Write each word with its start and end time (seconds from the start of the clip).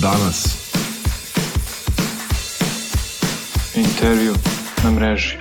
danas. 0.00 0.70
Intervju 3.76 4.34
na 4.84 4.90
mreži. 4.90 5.36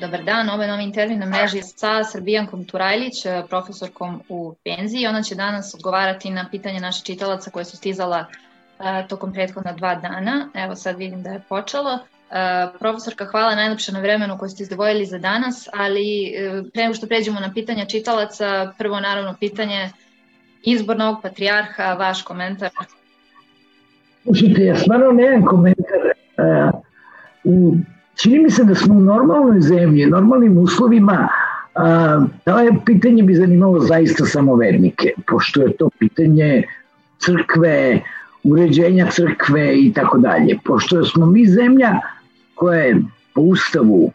Dobar 0.00 0.24
dan, 0.24 0.50
ovo 0.50 0.62
je 0.62 0.68
novi 0.68 0.84
intervju 0.84 1.18
na 1.18 1.26
mreži 1.26 1.62
sa 1.62 2.04
Srbijankom 2.04 2.64
Turajlić, 2.64 3.14
profesorkom 3.48 4.22
u 4.28 4.54
penziji. 4.64 5.06
Ona 5.06 5.22
će 5.22 5.34
danas 5.34 5.74
odgovarati 5.74 6.30
na 6.30 6.48
pitanje 6.50 6.80
naših 6.80 7.04
čitalaca 7.04 7.50
koje 7.50 7.64
su 7.64 7.76
stizala 7.76 8.26
uh, 8.26 9.08
tokom 9.08 9.32
prethodna 9.32 9.72
dva 9.72 9.94
dana. 9.94 10.48
Evo 10.54 10.74
sad 10.76 10.98
vidim 10.98 11.22
da 11.22 11.30
je 11.30 11.42
počelo. 11.48 11.92
Uh, 11.94 12.78
profesorka, 12.78 13.24
hvala 13.24 13.54
najlepše 13.54 13.92
na 13.92 14.00
vremenu 14.00 14.38
koje 14.38 14.48
ste 14.48 14.62
izdvojili 14.62 15.06
za 15.06 15.18
danas, 15.18 15.68
ali 15.72 16.34
uh, 16.34 16.66
pre 16.72 16.82
nego 16.82 16.94
što 16.94 17.06
pređemo 17.06 17.40
na 17.40 17.52
pitanja 17.54 17.84
čitalaca, 17.84 18.72
prvo 18.78 19.00
naravno 19.00 19.36
pitanje 19.40 19.90
izbor 20.62 20.96
novog 20.96 21.22
patrijarha, 21.22 21.94
vaš 21.94 22.22
komentar. 22.22 22.70
Slušajte, 24.22 24.64
ja 24.64 24.76
stvarno 24.76 25.12
nemam 25.12 25.46
komentar. 25.46 26.00
Uh, 26.38 27.78
čini 28.22 28.38
mi 28.38 28.50
se 28.50 28.64
da 28.64 28.74
smo 28.74 28.94
u 28.94 29.00
normalnoj 29.00 29.60
zemlji, 29.60 30.06
normalnim 30.06 30.58
uslovima, 30.58 31.28
a, 31.74 32.20
to 32.44 32.58
je 32.58 32.72
pitanje 32.86 33.22
bi 33.22 33.34
zanimalo 33.34 33.80
zaista 33.80 34.24
samo 34.26 34.56
vernike, 34.56 35.12
pošto 35.26 35.62
je 35.62 35.76
to 35.76 35.90
pitanje 35.98 36.62
crkve, 37.18 38.00
uređenja 38.44 39.06
crkve 39.10 39.78
i 39.78 39.92
tako 39.92 40.18
dalje. 40.18 40.58
Pošto 40.64 41.04
smo 41.04 41.26
mi 41.26 41.46
zemlja 41.46 42.00
koja 42.54 42.80
je 42.80 42.96
po 43.34 43.40
ustavu 43.40 44.12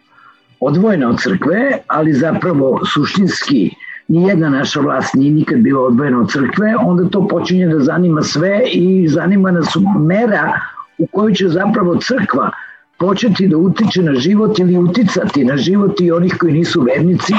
odvojena 0.60 1.10
od 1.10 1.22
crkve, 1.22 1.78
ali 1.88 2.14
zapravo 2.14 2.82
suštinski 2.94 3.72
nijedna 4.14 4.50
naša 4.50 4.80
vlast 4.80 5.14
nije 5.14 5.32
nikad 5.32 5.60
bila 5.60 5.82
odvojena 5.82 6.20
od 6.20 6.32
crkve, 6.32 6.76
onda 6.80 7.10
to 7.10 7.28
počinje 7.28 7.68
da 7.68 7.80
zanima 7.80 8.22
sve 8.22 8.62
i 8.72 9.08
zanima 9.08 9.52
nas 9.52 9.78
mera 10.00 10.60
u 10.98 11.08
kojoj 11.08 11.34
će 11.34 11.48
zapravo 11.50 11.96
crkva 11.96 12.52
početi 13.00 13.48
da 13.48 13.58
utiče 13.58 14.04
na 14.04 14.14
život 14.14 14.60
ili 14.60 14.78
uticati 14.78 15.46
na 15.46 15.58
život 15.58 16.02
i 16.02 16.12
onih 16.12 16.36
koji 16.40 16.54
nisu 16.54 16.82
vernici, 16.82 17.34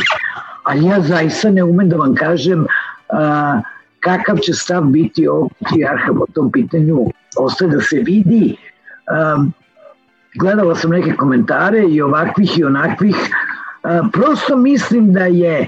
a 0.65 0.75
ja 0.75 1.01
zaista 1.01 1.51
ne 1.51 1.65
umem 1.65 1.89
da 1.89 1.97
vam 1.97 2.15
kažem 2.15 2.67
a, 3.09 3.61
kakav 4.01 4.39
će 4.39 4.53
stav 4.53 4.83
biti 4.83 5.29
ovog 5.29 5.53
patrijarha 5.61 6.13
po 6.13 6.27
tom 6.35 6.53
pitanju, 6.53 7.07
ostaje 7.39 7.71
da 7.71 7.81
se 7.81 7.97
vidi. 7.97 8.57
A, 9.07 9.45
gledala 10.41 10.75
sam 10.75 10.91
neke 10.91 11.17
komentare 11.17 11.85
i 11.89 12.03
ovakvih 12.03 12.59
i 12.59 12.65
onakvih, 12.65 13.17
a, 13.83 14.03
prosto 14.13 14.57
mislim 14.57 15.13
da 15.13 15.25
je 15.25 15.67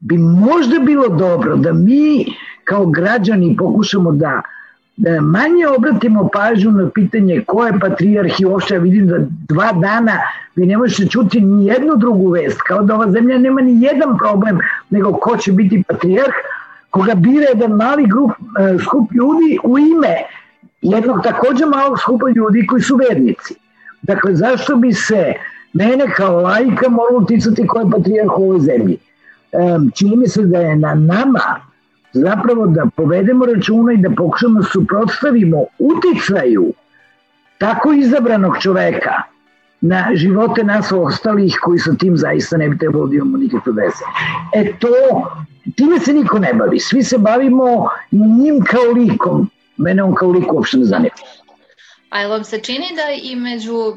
bi 0.00 0.18
možda 0.18 0.78
bilo 0.78 1.08
dobro 1.08 1.56
da 1.56 1.72
mi 1.72 2.26
kao 2.64 2.86
građani 2.86 3.56
pokušamo 3.58 4.12
da 4.12 4.42
da 4.98 5.20
manje 5.20 5.66
obratimo 5.76 6.28
pažnju 6.32 6.70
na 6.70 6.90
pitanje 6.90 7.44
ko 7.46 7.66
je 7.66 7.78
patrijarh 7.80 8.40
i 8.40 8.46
uopšte 8.46 8.78
vidim 8.78 9.06
da 9.06 9.18
dva 9.48 9.72
dana 9.72 10.18
vi 10.56 10.66
ne 10.66 10.76
možete 10.76 11.08
čuti 11.10 11.40
ni 11.40 11.66
jednu 11.66 11.96
drugu 11.96 12.30
vest, 12.30 12.60
kao 12.66 12.82
da 12.82 12.94
ova 12.94 13.10
zemlja 13.10 13.38
nema 13.38 13.60
ni 13.60 13.82
jedan 13.82 14.18
problem 14.18 14.58
nego 14.90 15.12
ko 15.12 15.36
će 15.36 15.52
biti 15.52 15.82
patrijarh, 15.88 16.34
koga 16.90 17.14
bira 17.14 17.46
jedan 17.54 17.72
mali 17.72 18.06
grup, 18.06 18.30
e, 18.30 18.78
skup 18.78 19.12
ljudi 19.12 19.58
u 19.64 19.78
ime 19.78 20.14
jednog 20.82 21.22
takođe 21.24 21.66
malog 21.66 21.98
skupa 21.98 22.28
ljudi 22.36 22.66
koji 22.66 22.82
su 22.82 22.96
vernici. 22.96 23.54
Dakle, 24.02 24.34
zašto 24.34 24.76
bi 24.76 24.92
se 24.92 25.32
mene 25.72 26.04
kao 26.16 26.40
lajka 26.40 26.88
moralo 26.88 27.18
uticati 27.18 27.66
ko 27.66 27.78
je 27.78 27.90
patrijarh 27.90 28.38
u 28.38 28.42
ovoj 28.42 28.60
zemlji? 28.60 28.98
Čini 29.94 30.16
mi 30.16 30.28
se 30.28 30.42
da 30.42 30.58
je 30.58 30.76
na 30.76 30.94
nama 30.94 31.60
zapravo 32.12 32.66
da 32.66 32.86
povedemo 32.96 33.46
računa 33.46 33.92
i 33.92 33.96
da 33.96 34.10
pokušamo 34.10 34.60
da 34.60 34.66
suprotstavimo 34.66 35.64
uticaju 35.78 36.72
tako 37.58 37.92
izabranog 37.92 38.58
čoveka 38.60 39.22
na 39.80 40.10
živote 40.14 40.64
nas 40.64 40.92
ostalih 40.92 41.58
koji 41.62 41.78
sa 41.78 41.94
tim 41.94 42.16
zaista 42.16 42.56
ne 42.56 42.68
bi 42.68 42.78
trebalo 42.78 43.06
da 43.06 43.14
imamo 43.14 43.36
nikakve 43.36 43.72
veze. 43.72 44.04
E 44.54 44.72
to, 44.78 44.88
time 45.76 46.00
se 46.00 46.12
niko 46.12 46.38
ne 46.38 46.54
bavi. 46.54 46.80
Svi 46.80 47.02
se 47.02 47.18
bavimo 47.18 47.88
njim 48.10 48.60
kao 48.64 48.92
likom. 48.94 49.50
Mene 49.76 50.02
on 50.02 50.14
kao 50.14 50.30
lik 50.30 50.52
uopšte 50.52 50.78
ne 50.78 50.84
zanima. 50.84 51.14
A 52.10 52.26
vam 52.26 52.44
se 52.44 52.58
čini 52.58 52.86
da 52.96 53.02
i 53.22 53.36
među 53.36 53.94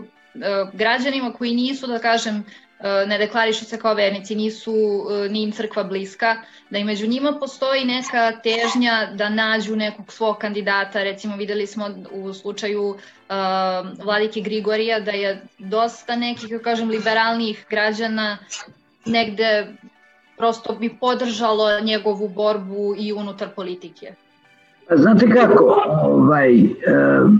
građanima 0.73 1.33
koji 1.33 1.55
nisu, 1.55 1.87
da 1.87 1.99
kažem, 1.99 2.43
E, 2.83 3.05
ne 3.05 3.17
deklarišu 3.17 3.65
se 3.65 3.77
kao 3.77 3.93
vernici, 3.93 4.35
nisu 4.35 4.73
e, 4.73 5.29
ni 5.29 5.43
im 5.43 5.51
crkva 5.51 5.83
bliska, 5.83 6.35
da 6.69 6.77
i 6.77 6.83
među 6.83 7.07
njima 7.07 7.33
postoji 7.39 7.85
neka 7.85 8.31
težnja 8.43 9.11
da 9.15 9.29
nađu 9.29 9.75
nekog 9.75 10.11
svog 10.11 10.37
kandidata, 10.37 11.03
recimo 11.03 11.35
videli 11.35 11.67
smo 11.67 11.89
u 12.11 12.33
slučaju 12.33 12.83
uh, 12.89 12.95
vladike 14.05 14.41
Grigorija 14.41 14.99
da 14.99 15.11
je 15.11 15.41
dosta 15.57 16.15
nekih, 16.15 16.49
kako 16.49 16.63
kažem, 16.63 16.89
liberalnih 16.89 17.65
građana 17.69 18.37
negde 19.05 19.67
prosto 20.37 20.75
bi 20.75 20.89
podržalo 20.99 21.79
njegovu 21.79 22.29
borbu 22.29 22.95
i 22.97 23.13
unutar 23.13 23.49
politike. 23.55 24.13
Znate 24.95 25.29
kako, 25.29 25.83
ovaj, 26.03 26.63
uh, 26.63 27.31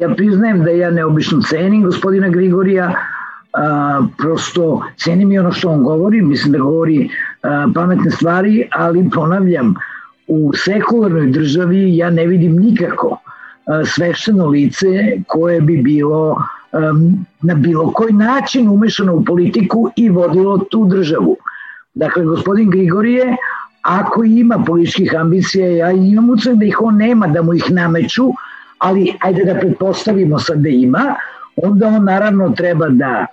ja 0.00 0.14
priznajem 0.14 0.64
da 0.64 0.70
ja 0.70 0.90
neobično 0.90 1.40
cenim 1.48 1.82
gospodina 1.82 2.28
Grigorija, 2.28 2.94
a, 3.52 4.00
prosto 4.18 4.82
cenim 4.96 5.32
i 5.32 5.38
ono 5.38 5.52
što 5.52 5.70
on 5.70 5.82
govori, 5.82 6.22
mislim 6.22 6.52
da 6.52 6.58
govori 6.58 7.08
a, 7.42 7.68
pametne 7.74 8.10
stvari, 8.10 8.68
ali 8.72 9.10
ponavljam, 9.14 9.74
u 10.26 10.52
sekularnoj 10.54 11.26
državi 11.26 11.96
ja 11.96 12.10
ne 12.10 12.26
vidim 12.26 12.56
nikako 12.56 13.18
a, 13.66 13.84
svešteno 13.84 14.46
lice 14.46 14.86
koje 15.26 15.60
bi 15.60 15.82
bilo 15.82 16.42
a, 16.72 16.92
na 17.42 17.54
bilo 17.54 17.92
koji 17.92 18.12
način 18.12 18.68
umešano 18.68 19.14
u 19.14 19.24
politiku 19.24 19.90
i 19.96 20.10
vodilo 20.10 20.58
tu 20.58 20.86
državu. 20.86 21.36
Dakle, 21.94 22.24
gospodin 22.24 22.70
Grigorije, 22.70 23.36
ako 23.82 24.24
ima 24.24 24.64
političkih 24.66 25.14
ambicija, 25.18 25.68
ja 25.68 25.90
imam 25.90 26.30
ucak 26.30 26.54
da 26.54 26.64
ih 26.64 26.82
on 26.82 26.96
nema, 26.96 27.26
da 27.26 27.42
mu 27.42 27.54
ih 27.54 27.64
nameću, 27.70 28.32
ali 28.78 29.14
ajde 29.20 29.44
da 29.44 29.60
pretpostavimo 29.60 30.38
sad 30.38 30.58
da 30.58 30.68
ima, 30.68 31.14
onda 31.56 31.86
on 31.86 32.04
naravno 32.04 32.50
treba 32.50 32.88
da 32.88 33.26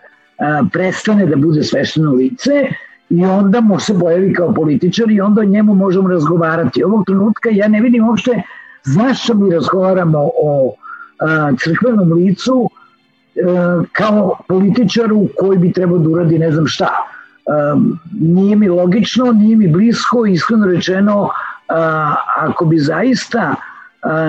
prestane 0.72 1.25
da 1.25 1.35
bude 1.35 1.63
svešteno 1.63 2.11
lice 2.11 2.67
i 3.09 3.25
onda 3.25 3.61
mu 3.61 3.79
se 3.79 4.00
pojavi 4.00 4.34
kao 4.34 4.53
političar 4.53 5.11
i 5.11 5.22
onda 5.22 5.41
o 5.41 5.45
njemu 5.45 5.75
možemo 5.75 6.09
razgovarati. 6.09 6.84
Ovog 6.84 7.05
trenutka 7.05 7.50
ja 7.51 7.67
ne 7.67 7.81
vidim 7.81 8.07
uopšte 8.07 8.41
zašto 8.84 9.34
mi 9.34 9.53
razgovaramo 9.53 10.19
o 10.19 10.75
a, 11.19 11.51
crkvenom 11.63 12.13
licu 12.13 12.69
a, 13.45 13.84
kao 13.91 14.38
političaru 14.47 15.28
koji 15.38 15.57
bi 15.57 15.73
trebao 15.73 15.97
da 15.97 16.09
uradi 16.09 16.39
ne 16.39 16.51
znam 16.51 16.67
šta. 16.67 16.89
A, 17.47 17.78
nije 18.19 18.55
mi 18.55 18.67
logično, 18.67 19.31
nije 19.31 19.55
mi 19.55 19.67
blisko, 19.67 20.25
iskreno 20.25 20.67
rečeno, 20.67 21.29
a, 21.69 22.16
ako 22.38 22.66
bi 22.66 22.79
zaista 22.79 23.39
a, 23.39 23.55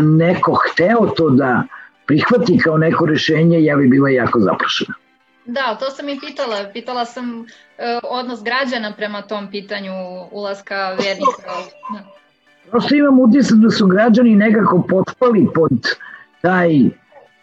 neko 0.03 0.55
hteo 0.55 1.07
to 1.17 1.31
da 1.31 1.63
prihvati 2.07 2.59
kao 2.59 2.79
neko 2.79 3.07
rešenje, 3.07 3.65
ja 3.65 3.77
bi 3.77 3.89
bila 3.89 4.11
jako 4.11 4.41
zaprašena. 4.41 4.95
Da, 5.47 5.77
to 5.81 5.91
sam 5.91 6.09
i 6.09 6.21
pitala. 6.21 6.57
Pitala 6.73 7.05
sam 7.05 7.41
uh, 7.41 7.47
odnos 8.03 8.43
građana 8.43 8.93
prema 8.97 9.23
tom 9.23 9.51
pitanju 9.51 9.93
ulaska 10.31 10.89
vernika. 10.91 11.53
Da. 11.93 12.05
Prosto 12.71 12.95
imam 12.95 13.21
utisak 13.21 13.59
da 13.59 13.71
su 13.71 13.87
građani 13.87 14.37
nekako 14.37 14.83
potpali 14.89 15.49
pod 15.55 15.73
taj 16.41 16.71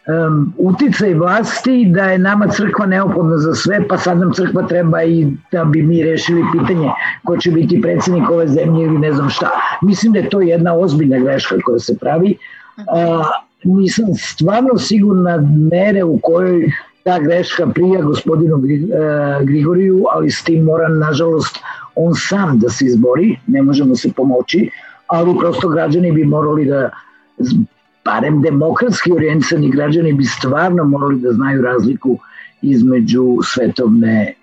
um, 0.06 0.54
uticaj 0.58 1.14
vlasti 1.14 1.86
da 1.94 2.04
je 2.04 2.18
nama 2.18 2.48
crkva 2.48 2.86
neophodna 2.86 3.38
za 3.38 3.54
sve, 3.54 3.88
pa 3.88 3.98
sad 3.98 4.18
nam 4.18 4.32
crkva 4.32 4.66
treba 4.66 5.02
i 5.02 5.26
da 5.52 5.64
bi 5.64 5.82
mi 5.82 6.02
rešili 6.02 6.42
pitanje 6.52 6.90
ko 7.24 7.36
će 7.36 7.50
biti 7.50 7.82
predsednik 7.82 8.30
ove 8.30 8.48
zemlje 8.48 8.84
ili 8.84 8.98
ne 8.98 9.12
znam 9.12 9.30
šta. 9.30 9.50
Mislim 9.82 10.12
da 10.12 10.18
je 10.18 10.28
to 10.28 10.40
jedna 10.40 10.74
ozbiljna 10.74 11.18
greška 11.18 11.56
koja 11.64 11.78
se 11.78 11.98
pravi. 11.98 12.36
Uh, 12.76 13.26
nisam 13.64 14.06
stvarno 14.14 14.78
sigurna 14.78 15.38
mere 15.70 16.04
u 16.04 16.18
kojoj 16.22 16.72
ta 17.04 17.18
greška 17.18 17.66
prija 17.66 18.02
gospodinu 18.02 18.56
e, 18.56 19.44
Grigoriju, 19.44 20.04
ali 20.12 20.30
s 20.30 20.44
tim 20.44 20.64
mora, 20.64 20.88
nažalost, 20.88 21.58
on 21.94 22.14
sam 22.14 22.58
da 22.58 22.68
se 22.68 22.86
izbori, 22.86 23.36
ne 23.46 23.62
možemo 23.62 23.96
se 23.96 24.12
pomoći, 24.16 24.70
ali 25.06 25.38
prosto 25.38 25.68
građani 25.68 26.12
bi 26.12 26.24
morali 26.24 26.64
da, 26.64 26.90
barem 28.04 28.42
demokratski 28.42 29.12
orijentisani 29.12 29.70
građani 29.70 30.12
bi 30.12 30.24
stvarno 30.24 30.84
morali 30.84 31.20
da 31.20 31.32
znaju 31.32 31.62
razliku 31.62 32.18
između 32.62 33.38
svetovne 33.42 34.22
e, 34.24 34.34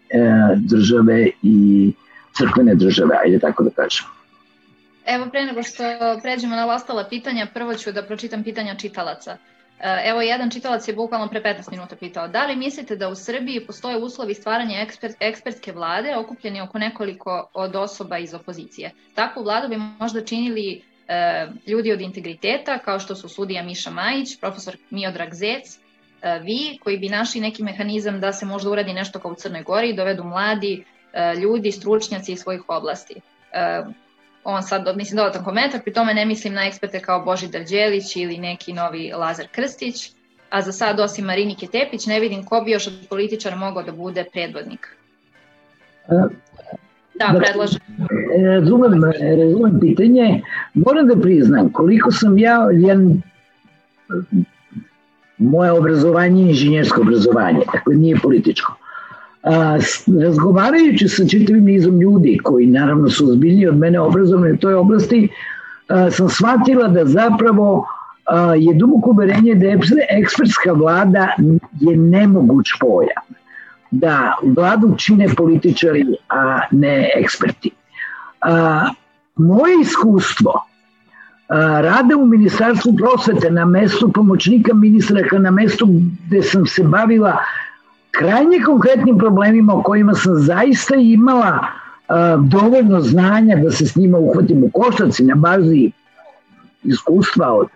države 0.57 1.29
i 1.43 1.91
crkvene 2.37 2.75
države, 2.75 3.15
ajde 3.25 3.39
tako 3.39 3.63
da 3.63 3.69
kažem. 3.69 4.05
Evo 5.05 5.27
pre 5.31 5.45
nego 5.45 5.63
što 5.63 5.83
pređemo 6.23 6.55
na 6.55 6.67
ostala 6.67 7.05
pitanja, 7.09 7.47
prvo 7.53 7.73
ću 7.73 7.91
da 7.91 8.03
pročitam 8.03 8.43
pitanja 8.43 8.75
čitalaca. 8.75 9.37
Evo, 10.05 10.21
jedan 10.21 10.49
čitalac 10.49 10.87
je 10.87 10.93
bukvalno 10.93 11.27
pre 11.27 11.41
15 11.41 11.71
minuta 11.71 11.95
pitao, 11.95 12.27
da 12.27 12.45
li 12.45 12.55
mislite 12.55 12.95
da 12.95 13.09
u 13.09 13.15
Srbiji 13.15 13.65
postoje 13.65 13.97
uslovi 13.97 14.33
stvaranja 14.33 14.79
ekspert, 14.79 15.15
ekspertske 15.19 15.71
vlade 15.71 16.15
okupljeni 16.15 16.61
oko 16.61 16.79
nekoliko 16.79 17.49
od 17.53 17.75
osoba 17.75 18.17
iz 18.17 18.33
opozicije? 18.33 18.91
Takvu 19.15 19.43
vladu 19.43 19.67
bi 19.67 19.77
možda 19.99 20.25
činili 20.25 20.73
e, 20.73 20.81
ljudi 21.67 21.91
od 21.91 22.01
integriteta, 22.01 22.79
kao 22.79 22.99
što 22.99 23.15
su 23.15 23.29
sudija 23.29 23.63
Miša 23.63 23.89
Majić, 23.89 24.39
profesor 24.39 24.77
Miodrag 24.89 25.33
Zec, 25.33 25.77
e, 26.21 26.39
vi, 26.39 26.77
koji 26.83 26.97
bi 26.97 27.09
našli 27.09 27.41
neki 27.41 27.63
mehanizam 27.63 28.19
da 28.19 28.33
se 28.33 28.45
možda 28.45 28.69
uradi 28.69 28.93
nešto 28.93 29.19
kao 29.19 29.31
u 29.31 29.35
Crnoj 29.35 29.63
Gori 29.63 29.89
i 29.89 29.95
dovedu 29.95 30.23
mladi 30.23 30.83
e, 31.13 31.35
ljudi, 31.35 31.71
stručnjaci 31.71 32.31
iz 32.31 32.39
svojih 32.39 32.61
oblasti. 32.67 33.15
E, 33.51 33.81
on 34.43 34.63
sad, 34.63 34.97
mislim, 34.97 35.17
dodatan 35.17 35.43
komentar, 35.43 35.81
pri 35.81 35.93
tome 35.93 36.13
ne 36.13 36.25
mislim 36.25 36.53
na 36.53 36.65
eksperte 36.67 36.99
kao 36.99 37.25
Božidar 37.25 37.63
Đelić 37.63 38.15
ili 38.15 38.37
neki 38.37 38.73
novi 38.73 39.11
Lazar 39.15 39.47
Krstić, 39.51 40.11
a 40.49 40.61
za 40.61 40.71
sad 40.71 40.99
osim 40.99 41.25
Marinike 41.25 41.67
Tepić 41.67 42.05
ne 42.05 42.19
vidim 42.19 42.45
ko 42.45 42.61
bi 42.61 42.71
još 42.71 42.87
od 42.87 42.93
političara 43.09 43.55
mogao 43.55 43.83
da 43.83 43.91
bude 43.91 44.25
predvodnik. 44.33 44.97
Da, 47.19 47.39
predlažem. 47.39 47.81
Razumem, 48.45 49.01
razumem 49.37 49.79
pitanje. 49.79 50.41
Moram 50.73 51.07
da 51.07 51.15
priznam, 51.15 51.69
koliko 51.69 52.11
sam 52.11 52.37
ja, 52.37 52.69
jedan, 52.71 53.21
moje 55.37 55.71
obrazovanje 55.71 56.43
je 56.43 56.49
inženjersko 56.49 57.01
obrazovanje, 57.01 57.59
tako 57.71 57.93
nije 57.93 58.19
političko. 58.23 58.75
A, 59.43 59.77
razgovarajući 60.21 61.07
sa 61.07 61.27
čitavim 61.27 61.63
nizom 61.65 62.01
ljudi 62.01 62.39
koji 62.43 62.67
naravno 62.67 63.09
su 63.09 63.29
ozbiljniji 63.29 63.67
od 63.67 63.77
mene 63.77 63.99
obrazovani 63.99 64.53
u 64.53 64.57
toj 64.57 64.73
oblasti, 64.73 65.29
a, 65.87 66.11
sam 66.11 66.29
shvatila 66.29 66.87
da 66.87 67.05
zapravo 67.05 67.85
a, 68.25 68.55
je 68.55 68.73
duboko 68.73 69.09
uverenje 69.09 69.55
da 69.55 69.65
ekspertska 70.09 70.73
vlada 70.73 71.27
je 71.79 71.97
nemoguć 71.97 72.67
pojam. 72.79 73.40
Da 73.91 74.35
vladu 74.43 74.95
čine 74.97 75.27
političari, 75.35 76.05
a 76.29 76.59
ne 76.71 77.11
eksperti. 77.15 77.71
A, 78.41 78.89
moje 79.35 79.81
iskustvo 79.81 80.51
a, 81.47 81.81
rada 81.81 82.17
u 82.17 82.25
Ministarstvu 82.25 82.95
prosvete 82.97 83.51
na 83.51 83.65
mestu 83.65 84.11
pomoćnika 84.11 84.73
ministra, 84.73 85.21
na 85.39 85.51
mestu 85.51 85.87
gde 86.27 86.43
sam 86.43 86.65
se 86.65 86.83
bavila 86.83 87.37
krajnje 88.11 88.59
konkretnim 88.65 89.17
problemima 89.17 89.73
o 89.73 89.81
kojima 89.81 90.13
sam 90.13 90.35
zaista 90.35 90.95
imala 90.95 91.59
uh, 91.59 92.45
dovoljno 92.45 93.01
znanja 93.01 93.55
da 93.63 93.71
se 93.71 93.85
s 93.85 93.95
njima 93.95 94.17
uhvatim 94.17 94.63
u 94.63 94.69
koštac 94.73 95.19
i 95.19 95.23
na 95.23 95.35
bazi 95.35 95.91
iskustva 96.83 97.53
od 97.53 97.67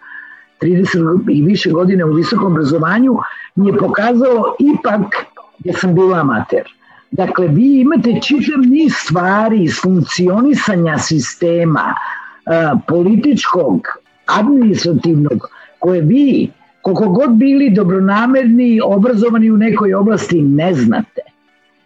30 0.61 1.31
i 1.31 1.41
više 1.41 1.69
godine 1.69 2.05
u 2.05 2.13
visokom 2.13 2.51
obrazovanju 2.51 3.17
mi 3.55 3.67
je 3.67 3.77
pokazalo 3.77 4.55
ipak 4.59 5.15
da 5.59 5.73
sam 5.73 5.95
bila 5.95 6.19
amater. 6.19 6.63
Dakle, 7.11 7.47
vi 7.47 7.79
imate 7.81 8.19
čitav 8.21 8.59
niz 8.59 8.93
stvari 8.95 9.63
iz 9.63 9.81
funkcionisanja 9.81 10.97
sistema 10.97 11.93
uh, 11.93 12.79
političkog, 12.87 13.87
administrativnog, 14.25 15.49
koje 15.79 16.01
vi 16.01 16.51
koliko 16.81 17.09
god 17.09 17.31
bili 17.31 17.69
dobronamerni, 17.69 18.81
obrazovani 18.83 19.51
u 19.51 19.57
nekoj 19.57 19.93
oblasti, 19.93 20.41
ne 20.41 20.73
znate 20.73 21.21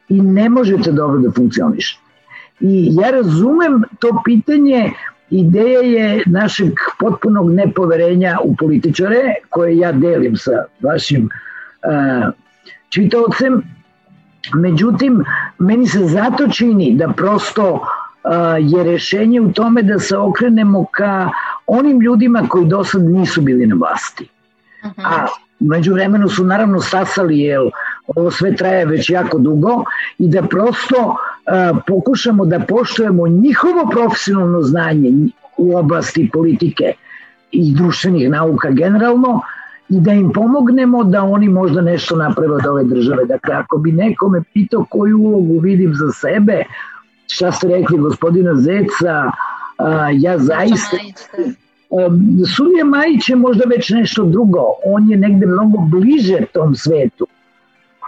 i 0.09 0.21
ne 0.21 0.49
možete 0.49 0.91
dobro 0.91 1.19
da 1.19 1.31
funkcionišete. 1.31 2.01
I 2.59 2.89
ja 2.91 3.11
razumem 3.11 3.83
to 3.99 4.21
pitanje, 4.25 4.91
ideja 5.29 5.79
je 5.79 6.23
našeg 6.25 6.73
potpunog 6.99 7.51
nepoverenja 7.51 8.37
u 8.43 8.55
političare, 8.55 9.35
koje 9.49 9.77
ja 9.77 9.91
delim 9.91 10.35
sa 10.35 10.63
vašim 10.81 11.29
uh, 11.29 12.33
čitavcem, 12.89 13.63
međutim, 14.53 15.23
meni 15.59 15.87
se 15.87 15.99
zato 15.99 16.47
čini 16.47 16.95
da 16.95 17.07
prosto 17.07 17.73
uh, 17.73 17.81
je 18.59 18.83
rešenje 18.83 19.41
u 19.41 19.51
tome 19.51 19.81
da 19.81 19.99
se 19.99 20.17
okrenemo 20.17 20.85
ka 20.91 21.29
onim 21.67 22.01
ljudima 22.01 22.43
koji 22.49 22.65
do 22.65 22.83
sad 22.83 23.03
nisu 23.03 23.41
bili 23.41 23.67
na 23.67 23.75
vlasti. 23.75 24.29
A 24.97 25.25
među 25.59 25.93
vremenu 25.93 26.29
su 26.29 26.43
naravno 26.43 26.81
sasali, 26.81 27.39
jer 27.39 27.59
ovo 28.07 28.31
sve 28.31 28.55
traje 28.55 28.85
već 28.85 29.09
jako 29.09 29.39
dugo 29.39 29.83
i 30.17 30.27
da 30.27 30.41
prosto 30.41 31.15
a, 31.45 31.73
pokušamo 31.87 32.45
da 32.45 32.59
poštujemo 32.59 33.27
njihovo 33.27 33.89
profesionalno 33.91 34.61
znanje 34.61 35.11
u 35.57 35.77
oblasti 35.77 36.29
politike 36.33 36.93
i 37.51 37.73
društvenih 37.75 38.29
nauka 38.29 38.69
generalno 38.71 39.41
i 39.89 39.99
da 39.99 40.13
im 40.13 40.31
pomognemo 40.31 41.03
da 41.03 41.23
oni 41.23 41.49
možda 41.49 41.81
nešto 41.81 42.15
naprave 42.15 42.53
od 42.53 42.65
ove 42.65 42.83
države. 42.83 43.25
Dakle, 43.25 43.55
ako 43.55 43.77
bi 43.77 43.91
nekome 43.91 44.43
pitao 44.53 44.85
koju 44.89 45.17
ulogu 45.17 45.59
vidim 45.59 45.93
za 45.93 46.11
sebe, 46.11 46.63
šta 47.27 47.51
ste 47.51 47.67
rekli 47.67 47.97
gospodina 47.97 48.55
Zeca, 48.55 49.31
a, 49.77 50.09
ja 50.13 50.37
zaista... 50.37 50.97
Sulija 52.55 52.85
Majić 52.85 53.29
je 53.29 53.35
možda 53.35 53.63
već 53.67 53.89
nešto 53.89 54.25
drugo, 54.25 54.59
on 54.85 55.09
je 55.09 55.17
negde 55.17 55.45
mnogo 55.45 55.77
bliže 55.77 56.37
tom 56.53 56.75
svetu 56.75 57.27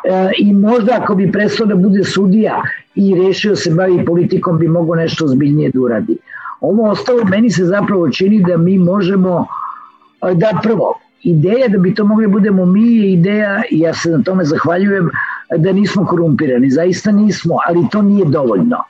e, 0.04 0.32
i 0.38 0.54
možda 0.54 0.98
ako 1.02 1.16
bi 1.16 1.32
prestao 1.32 1.66
da 1.66 1.76
bude 1.76 2.04
sudija 2.04 2.62
i 2.96 3.16
rešio 3.16 3.56
se 3.56 3.74
bavi 3.74 4.06
politikom 4.06 4.60
bi 4.60 4.68
mogo 4.68 4.96
nešto 4.96 5.28
zbiljnije 5.28 5.72
da 5.74 5.80
uradi. 5.82 6.18
Ovo 6.60 6.90
ostalo 6.90 7.24
meni 7.24 7.50
se 7.50 7.66
zapravo 7.66 8.10
čini 8.10 8.44
da 8.48 8.58
mi 8.58 8.78
možemo 8.78 9.48
da 10.34 10.60
prvo, 10.64 10.94
ideja 11.24 11.68
da 11.68 11.78
bi 11.78 11.96
to 11.96 12.06
mogli 12.06 12.28
da 12.28 12.32
budemo 12.32 12.66
mi 12.66 12.96
je 12.96 13.12
ideja 13.14 13.62
i 13.72 13.80
ja 13.80 13.94
se 13.94 14.10
na 14.10 14.24
tome 14.24 14.44
zahvaljujem 14.46 15.10
da 15.58 15.72
nismo 15.72 16.06
korumpirani, 16.06 16.70
zaista 16.70 17.12
nismo, 17.12 17.58
ali 17.68 17.88
to 17.92 18.02
nije 18.02 18.26
dovoljno. 18.26 18.84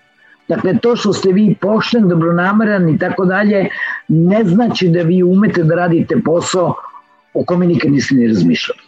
Dakle, 0.47 0.77
to 0.81 0.95
što 0.95 1.13
ste 1.13 1.31
vi 1.31 1.55
pošten, 1.61 2.07
dobronameran 2.09 2.89
i 2.89 2.97
tako 2.99 3.25
dalje, 3.25 3.69
ne 4.07 4.43
znači 4.43 4.87
da 4.87 5.01
vi 5.01 5.23
umete 5.23 5.63
da 5.63 5.75
radite 5.75 6.15
posao 6.25 6.75
o 7.33 7.45
kome 7.45 7.67
nikad 7.67 7.91
niste 7.91 8.15
ni 8.15 8.27
razmišljali. 8.27 8.81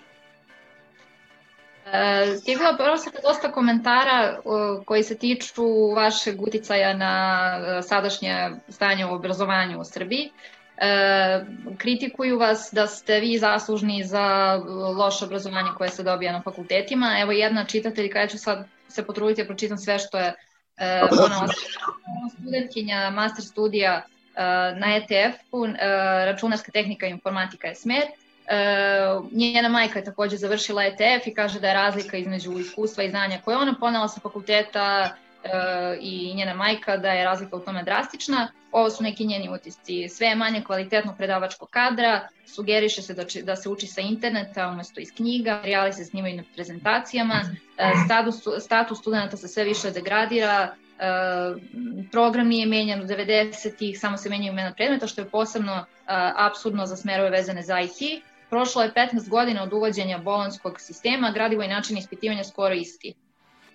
E, 1.93 2.35
stiglo 2.37 2.67
je 2.67 2.77
prosto 2.77 3.11
dosta 3.23 3.51
komentara 3.51 4.37
koji 4.85 5.03
se 5.03 5.17
tiču 5.17 5.63
vašeg 5.95 6.41
uticaja 6.41 6.97
na 6.97 7.13
e, 7.57 7.81
sadašnje 7.81 8.49
stanje 8.69 9.05
u 9.05 9.13
obrazovanju 9.13 9.79
u 9.79 9.83
Srbiji. 9.83 10.31
E, 10.77 11.45
kritikuju 11.77 12.39
vas 12.39 12.69
da 12.71 12.87
ste 12.87 13.19
vi 13.19 13.37
zaslužni 13.37 14.03
za 14.03 14.55
loše 14.97 15.25
obrazovanje 15.25 15.69
koje 15.77 15.89
se 15.89 16.03
dobija 16.03 16.31
na 16.31 16.41
fakultetima. 16.41 17.15
Evo 17.19 17.31
jedna 17.31 17.65
čitateljka, 17.65 18.19
ja 18.19 18.27
ću 18.27 18.37
sad 18.37 18.67
se 18.87 19.05
potruditi 19.05 19.41
da 19.41 19.47
pročitam 19.47 19.77
sve 19.77 19.99
što 19.99 20.17
je 20.17 20.33
e, 20.77 21.01
ona 21.11 21.47
studentkinja 22.39 23.09
master 23.09 23.45
studija 23.45 23.93
e, 23.95 24.41
na 24.75 24.95
ETF-u, 24.95 25.65
e, 25.65 25.75
računarska 26.25 26.71
tehnika 26.71 27.07
i 27.07 27.09
informatika 27.09 27.67
je 27.67 27.75
smer. 27.75 28.03
E, 28.03 28.57
njena 29.31 29.69
majka 29.69 29.99
je 29.99 30.05
takođe 30.05 30.37
završila 30.37 30.83
ETF 30.83 31.27
i 31.27 31.33
kaže 31.33 31.59
da 31.59 31.67
je 31.67 31.73
razlika 31.73 32.17
između 32.17 32.59
iskustva 32.59 33.03
i 33.03 33.09
znanja 33.09 33.41
koje 33.45 33.57
ona 33.57 33.75
ponela 33.79 34.07
sa 34.07 34.19
fakulteta 34.19 35.15
i 35.99 36.33
njena 36.35 36.53
majka 36.53 36.97
da 36.97 37.11
je 37.11 37.25
razlika 37.25 37.55
u 37.55 37.59
tome 37.59 37.83
drastična. 37.83 38.51
Ovo 38.73 38.89
su 38.89 39.03
neki 39.03 39.25
njeni 39.25 39.49
utisci. 39.49 40.09
Sve 40.09 40.27
je 40.27 40.35
manje 40.35 40.61
kvalitetnog 40.61 41.17
predavačkog 41.17 41.69
kadra, 41.69 42.27
sugeriše 42.45 43.01
se 43.01 43.13
da, 43.13 43.23
da 43.43 43.55
se 43.55 43.69
uči 43.69 43.87
sa 43.87 44.01
interneta 44.01 44.67
umesto 44.67 45.01
iz 45.01 45.11
knjiga, 45.15 45.55
materijali 45.55 45.93
se 45.93 46.05
snimaju 46.05 46.37
na 46.37 46.43
prezentacijama, 46.55 47.41
status, 48.05 48.63
status 48.65 48.99
studenta 48.99 49.37
se 49.37 49.47
sve 49.47 49.63
više 49.63 49.91
degradira, 49.91 50.75
program 52.11 52.47
nije 52.47 52.65
menjan 52.65 53.01
u 53.01 53.05
90-ih, 53.05 53.99
samo 53.99 54.17
se 54.17 54.29
menjaju 54.29 54.53
imena 54.53 54.73
predmeta, 54.73 55.07
što 55.07 55.21
je 55.21 55.29
posebno 55.29 55.85
absurdno 56.35 56.85
za 56.85 56.95
smerove 56.95 57.29
vezane 57.29 57.61
za 57.61 57.79
IT. 57.79 58.23
Prošlo 58.49 58.81
je 58.83 58.93
15 58.93 59.29
godina 59.29 59.63
od 59.63 59.73
uvođenja 59.73 60.17
bolonskog 60.17 60.79
sistema, 60.79 61.31
gradivo 61.31 61.63
i 61.63 61.67
način 61.67 61.97
ispitivanja 61.97 62.43
skoro 62.43 62.73
isti. 62.73 63.13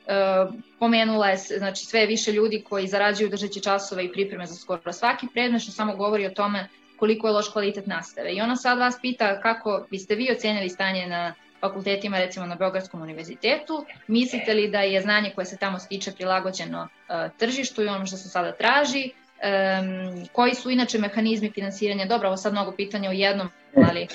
Uh, 0.08 0.54
pomenula 0.78 1.28
je 1.28 1.36
znači, 1.36 1.86
sve 1.86 2.06
više 2.06 2.32
ljudi 2.32 2.64
koji 2.68 2.86
zarađuju 2.86 3.28
držeći 3.28 3.60
časove 3.60 4.04
i 4.04 4.12
pripreme 4.12 4.46
za 4.46 4.54
skoro 4.54 4.92
svaki 4.92 5.26
predmet, 5.34 5.62
što 5.62 5.72
samo 5.72 5.96
govori 5.96 6.26
o 6.26 6.30
tome 6.30 6.68
koliko 6.96 7.26
je 7.26 7.32
loš 7.32 7.52
kvalitet 7.52 7.86
nastave. 7.86 8.32
I 8.32 8.40
ona 8.40 8.56
sad 8.56 8.78
vas 8.78 8.98
pita 9.02 9.40
kako 9.40 9.86
biste 9.90 10.14
vi 10.14 10.32
ocenili 10.32 10.68
stanje 10.68 11.06
na 11.06 11.34
fakultetima, 11.60 12.18
recimo 12.18 12.46
na 12.46 12.54
Beogradskom 12.54 13.02
univerzitetu. 13.02 13.84
Mislite 14.06 14.54
li 14.54 14.70
da 14.70 14.80
je 14.80 15.00
znanje 15.00 15.32
koje 15.34 15.44
se 15.44 15.56
tamo 15.56 15.78
stiče 15.78 16.12
prilagođeno 16.12 16.82
uh, 16.82 17.30
tržištu 17.38 17.82
i 17.82 17.88
ono 17.88 18.06
što 18.06 18.16
se 18.16 18.28
sada 18.28 18.52
traži? 18.52 19.10
Um, 19.10 20.26
koji 20.32 20.54
su 20.54 20.70
inače 20.70 20.98
mehanizmi 20.98 21.50
finansiranja? 21.50 22.06
Dobro, 22.06 22.28
ovo 22.28 22.36
sad 22.36 22.52
mnogo 22.52 22.72
pitanja 22.72 23.10
u 23.10 23.12
jednom, 23.12 23.48
ali... 23.76 24.06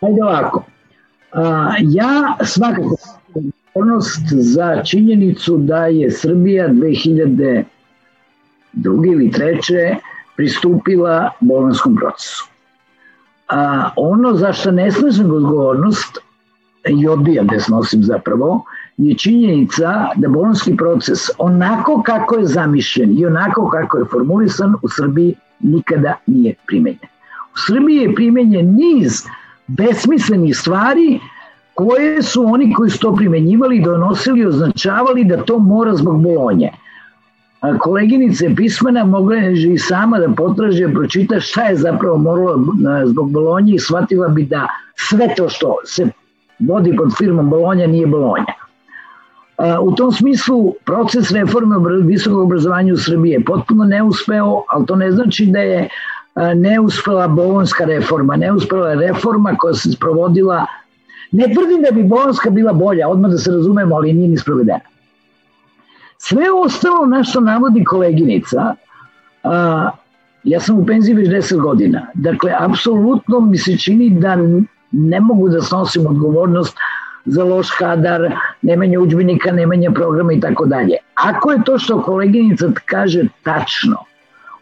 Ajde 0.00 0.22
ovako. 0.22 0.64
A, 1.32 1.74
ja 1.80 2.36
svakako 2.44 2.96
odgovornost 3.74 4.26
za 4.30 4.82
činjenicu 4.84 5.56
da 5.56 5.86
je 5.86 6.10
Srbija 6.10 6.68
2002. 6.68 7.64
ili 9.12 9.30
3. 9.30 9.96
pristupila 10.36 11.30
bolonskom 11.40 11.96
procesu. 11.96 12.48
A, 13.48 13.90
ono 13.96 14.34
za 14.34 14.52
što 14.52 14.70
ne 14.70 14.90
snosim 14.90 15.30
odgovornost 15.30 16.18
i 16.88 17.08
odbijam 17.08 17.46
da 17.46 17.60
snosim 17.60 18.04
zapravo, 18.04 18.64
je 18.96 19.14
činjenica 19.18 20.08
da 20.16 20.28
bolonski 20.28 20.76
proces 20.76 21.18
onako 21.38 22.02
kako 22.02 22.36
je 22.36 22.46
zamišljen 22.46 23.18
i 23.18 23.26
onako 23.26 23.68
kako 23.68 23.98
je 23.98 24.04
formulisan 24.04 24.74
u 24.82 24.88
Srbiji 24.88 25.34
nikada 25.60 26.14
nije 26.26 26.54
primenjen. 26.66 27.10
U 27.54 27.58
Srbiji 27.66 27.96
je 27.96 28.14
primenjen 28.14 28.74
niz 28.74 29.22
besmislenih 29.66 30.56
stvari 30.56 31.20
koje 31.80 32.22
su 32.22 32.44
oni 32.46 32.72
koji 32.74 32.90
su 32.90 32.98
to 32.98 33.14
primenjivali, 33.14 33.80
donosili, 33.80 34.46
označavali 34.46 35.24
da 35.24 35.44
to 35.44 35.58
mora 35.58 35.94
zbog 35.94 36.22
bolonje. 36.22 36.70
A 37.60 37.78
koleginice 37.78 38.54
pismena 38.56 39.04
mogla 39.04 39.36
je 39.36 39.72
i 39.72 39.78
sama 39.78 40.18
da 40.18 40.28
potraže, 40.28 40.86
da 40.86 40.92
pročita 40.92 41.40
šta 41.40 41.62
je 41.62 41.76
zapravo 41.76 42.18
moralo 42.18 42.64
zbog 43.04 43.30
bolonje 43.32 43.74
i 43.74 43.78
shvatila 43.78 44.28
bi 44.28 44.44
da 44.44 44.66
sve 44.96 45.34
to 45.36 45.48
što 45.48 45.76
se 45.84 46.08
vodi 46.58 46.96
pod 46.96 47.12
firmom 47.18 47.50
Bolonja 47.50 47.86
nije 47.86 48.06
Bolonja. 48.06 48.54
U 49.82 49.92
tom 49.94 50.12
smislu 50.12 50.74
proces 50.84 51.30
reforme 51.30 51.76
visokog 52.02 52.40
obrazovanja 52.40 52.94
u 52.94 52.96
Srbiji 52.96 53.32
je 53.32 53.44
potpuno 53.44 53.84
neuspeo, 53.84 54.62
ali 54.68 54.86
to 54.86 54.96
ne 54.96 55.12
znači 55.12 55.46
da 55.46 55.58
je 55.58 55.88
neuspela 56.54 57.28
bolonska 57.28 57.84
reforma, 57.84 58.36
neuspela 58.36 58.94
reforma 58.94 59.54
koja 59.58 59.74
se 59.74 59.92
sprovodila 59.92 60.66
Ne 61.32 61.54
tvrdim 61.54 61.82
da 61.82 61.90
bi 61.90 62.02
bolonska 62.02 62.50
bila 62.50 62.72
bolja, 62.72 63.08
odmah 63.08 63.30
da 63.30 63.38
se 63.38 63.52
razumemo, 63.52 63.96
ali 63.96 64.12
nije 64.12 64.28
ni 64.28 64.38
sprovedena. 64.38 64.80
Sve 66.18 66.50
ostalo 66.52 67.06
na 67.06 67.24
što 67.24 67.40
navodi 67.40 67.84
koleginica, 67.84 68.74
a, 69.42 69.90
ja 70.44 70.60
sam 70.60 70.78
u 70.78 70.86
penziji 70.86 71.14
već 71.14 71.28
10 71.28 71.60
godina, 71.60 72.06
dakle, 72.14 72.54
apsolutno 72.58 73.40
mi 73.40 73.58
se 73.58 73.78
čini 73.78 74.10
da 74.10 74.36
ne 74.90 75.20
mogu 75.20 75.48
da 75.48 75.62
snosim 75.62 76.06
odgovornost 76.06 76.76
za 77.24 77.44
loš 77.44 77.70
kadar, 77.70 78.32
nemanje 78.62 78.98
učbenika, 78.98 79.52
nemanje 79.52 79.90
programa 79.90 80.32
i 80.32 80.40
tako 80.40 80.66
dalje. 80.66 80.96
Ako 81.14 81.52
je 81.52 81.64
to 81.64 81.78
što 81.78 82.02
koleginica 82.02 82.70
kaže 82.84 83.24
tačno, 83.42 83.96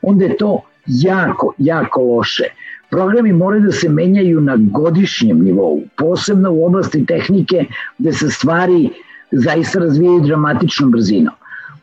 onda 0.02 0.24
je 0.24 0.36
to 0.36 0.60
jako, 0.86 1.52
jako 1.58 2.02
loše. 2.02 2.44
Programi 2.90 3.32
moraju 3.32 3.62
da 3.62 3.72
se 3.72 3.88
menjaju 3.88 4.40
na 4.40 4.56
godišnjem 4.56 5.44
nivou, 5.44 5.82
posebno 5.96 6.52
u 6.52 6.66
oblasti 6.66 7.06
tehnike 7.06 7.64
gde 7.98 8.12
se 8.12 8.30
stvari 8.30 8.90
zaista 9.30 9.78
razvijaju 9.78 10.20
dramatičnom 10.20 10.90
brzinom. 10.90 11.34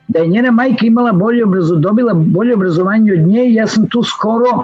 Da 0.08 0.20
je 0.20 0.28
njena 0.28 0.52
majka 0.52 0.86
imala 0.86 1.12
bolje 1.12 1.44
obrazo, 1.44 1.76
dobila 1.76 2.14
bolje 2.14 2.54
obrazovanje 2.54 3.14
od 3.14 3.28
nje, 3.28 3.54
ja 3.54 3.68
sam 3.68 3.90
tu 3.90 4.04
skoro 4.04 4.64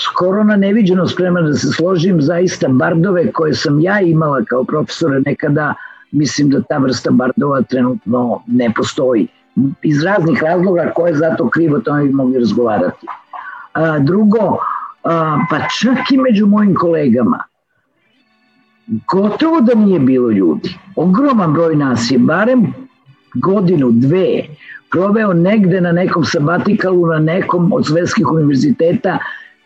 skoro 0.00 0.44
na 0.44 0.56
neviđeno 0.56 1.06
spreman 1.06 1.46
da 1.46 1.54
se 1.54 1.72
složim 1.72 2.22
zaista 2.22 2.68
bardove 2.68 3.32
koje 3.32 3.54
sam 3.54 3.80
ja 3.80 4.00
imala 4.00 4.44
kao 4.44 4.64
profesora 4.64 5.20
nekada, 5.26 5.74
mislim 6.12 6.50
da 6.50 6.62
ta 6.62 6.78
vrsta 6.78 7.10
bardova 7.10 7.62
trenutno 7.62 8.42
ne 8.46 8.72
postoji. 8.76 9.28
Iz 9.82 10.02
raznih 10.02 10.42
razloga 10.42 10.92
koje 10.94 11.10
je 11.10 11.16
zato 11.16 11.48
krivo, 11.48 11.78
to 11.78 11.94
bi 11.94 12.10
mogli 12.10 12.38
razgovarati. 12.38 13.06
A, 13.72 13.98
drugo, 13.98 14.58
pa 15.50 15.58
čak 15.80 16.10
i 16.10 16.16
među 16.16 16.46
mojim 16.46 16.74
kolegama, 16.74 17.44
gotovo 19.12 19.60
da 19.60 19.74
nije 19.74 20.00
bilo 20.00 20.30
ljudi. 20.30 20.78
Ogroman 20.96 21.52
broj 21.52 21.76
nas 21.76 22.10
je, 22.10 22.18
barem 22.18 22.74
godinu, 23.34 23.90
dve, 23.92 24.44
proveo 24.90 25.32
negde 25.32 25.80
na 25.80 25.92
nekom 25.92 26.24
sabatikalu 26.24 27.06
na 27.06 27.18
nekom 27.18 27.72
od 27.72 27.86
svetskih 27.86 28.28
univerziteta 28.28 29.18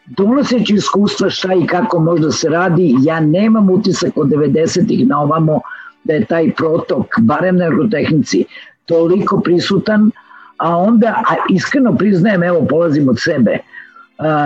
donoseći 0.06 0.74
iskustva 0.74 1.30
šta 1.30 1.54
i 1.54 1.66
kako 1.66 2.00
možda 2.00 2.30
se 2.30 2.48
radi, 2.48 2.94
ja 3.02 3.20
nemam 3.20 3.70
utisak 3.70 4.16
od 4.16 4.28
90-ih 4.28 5.06
na 5.08 5.20
ovamo 5.20 5.60
da 6.04 6.12
je 6.12 6.24
taj 6.24 6.50
protok, 6.50 7.06
barem 7.20 7.56
na 7.56 7.64
agrotehnici, 7.64 8.44
toliko 8.86 9.40
prisutan, 9.40 10.10
a 10.56 10.76
onda, 10.76 11.22
a 11.26 11.34
iskreno 11.50 11.96
priznajem, 11.96 12.42
evo 12.42 12.66
polazim 12.70 13.08
od 13.08 13.16
sebe, 13.18 13.58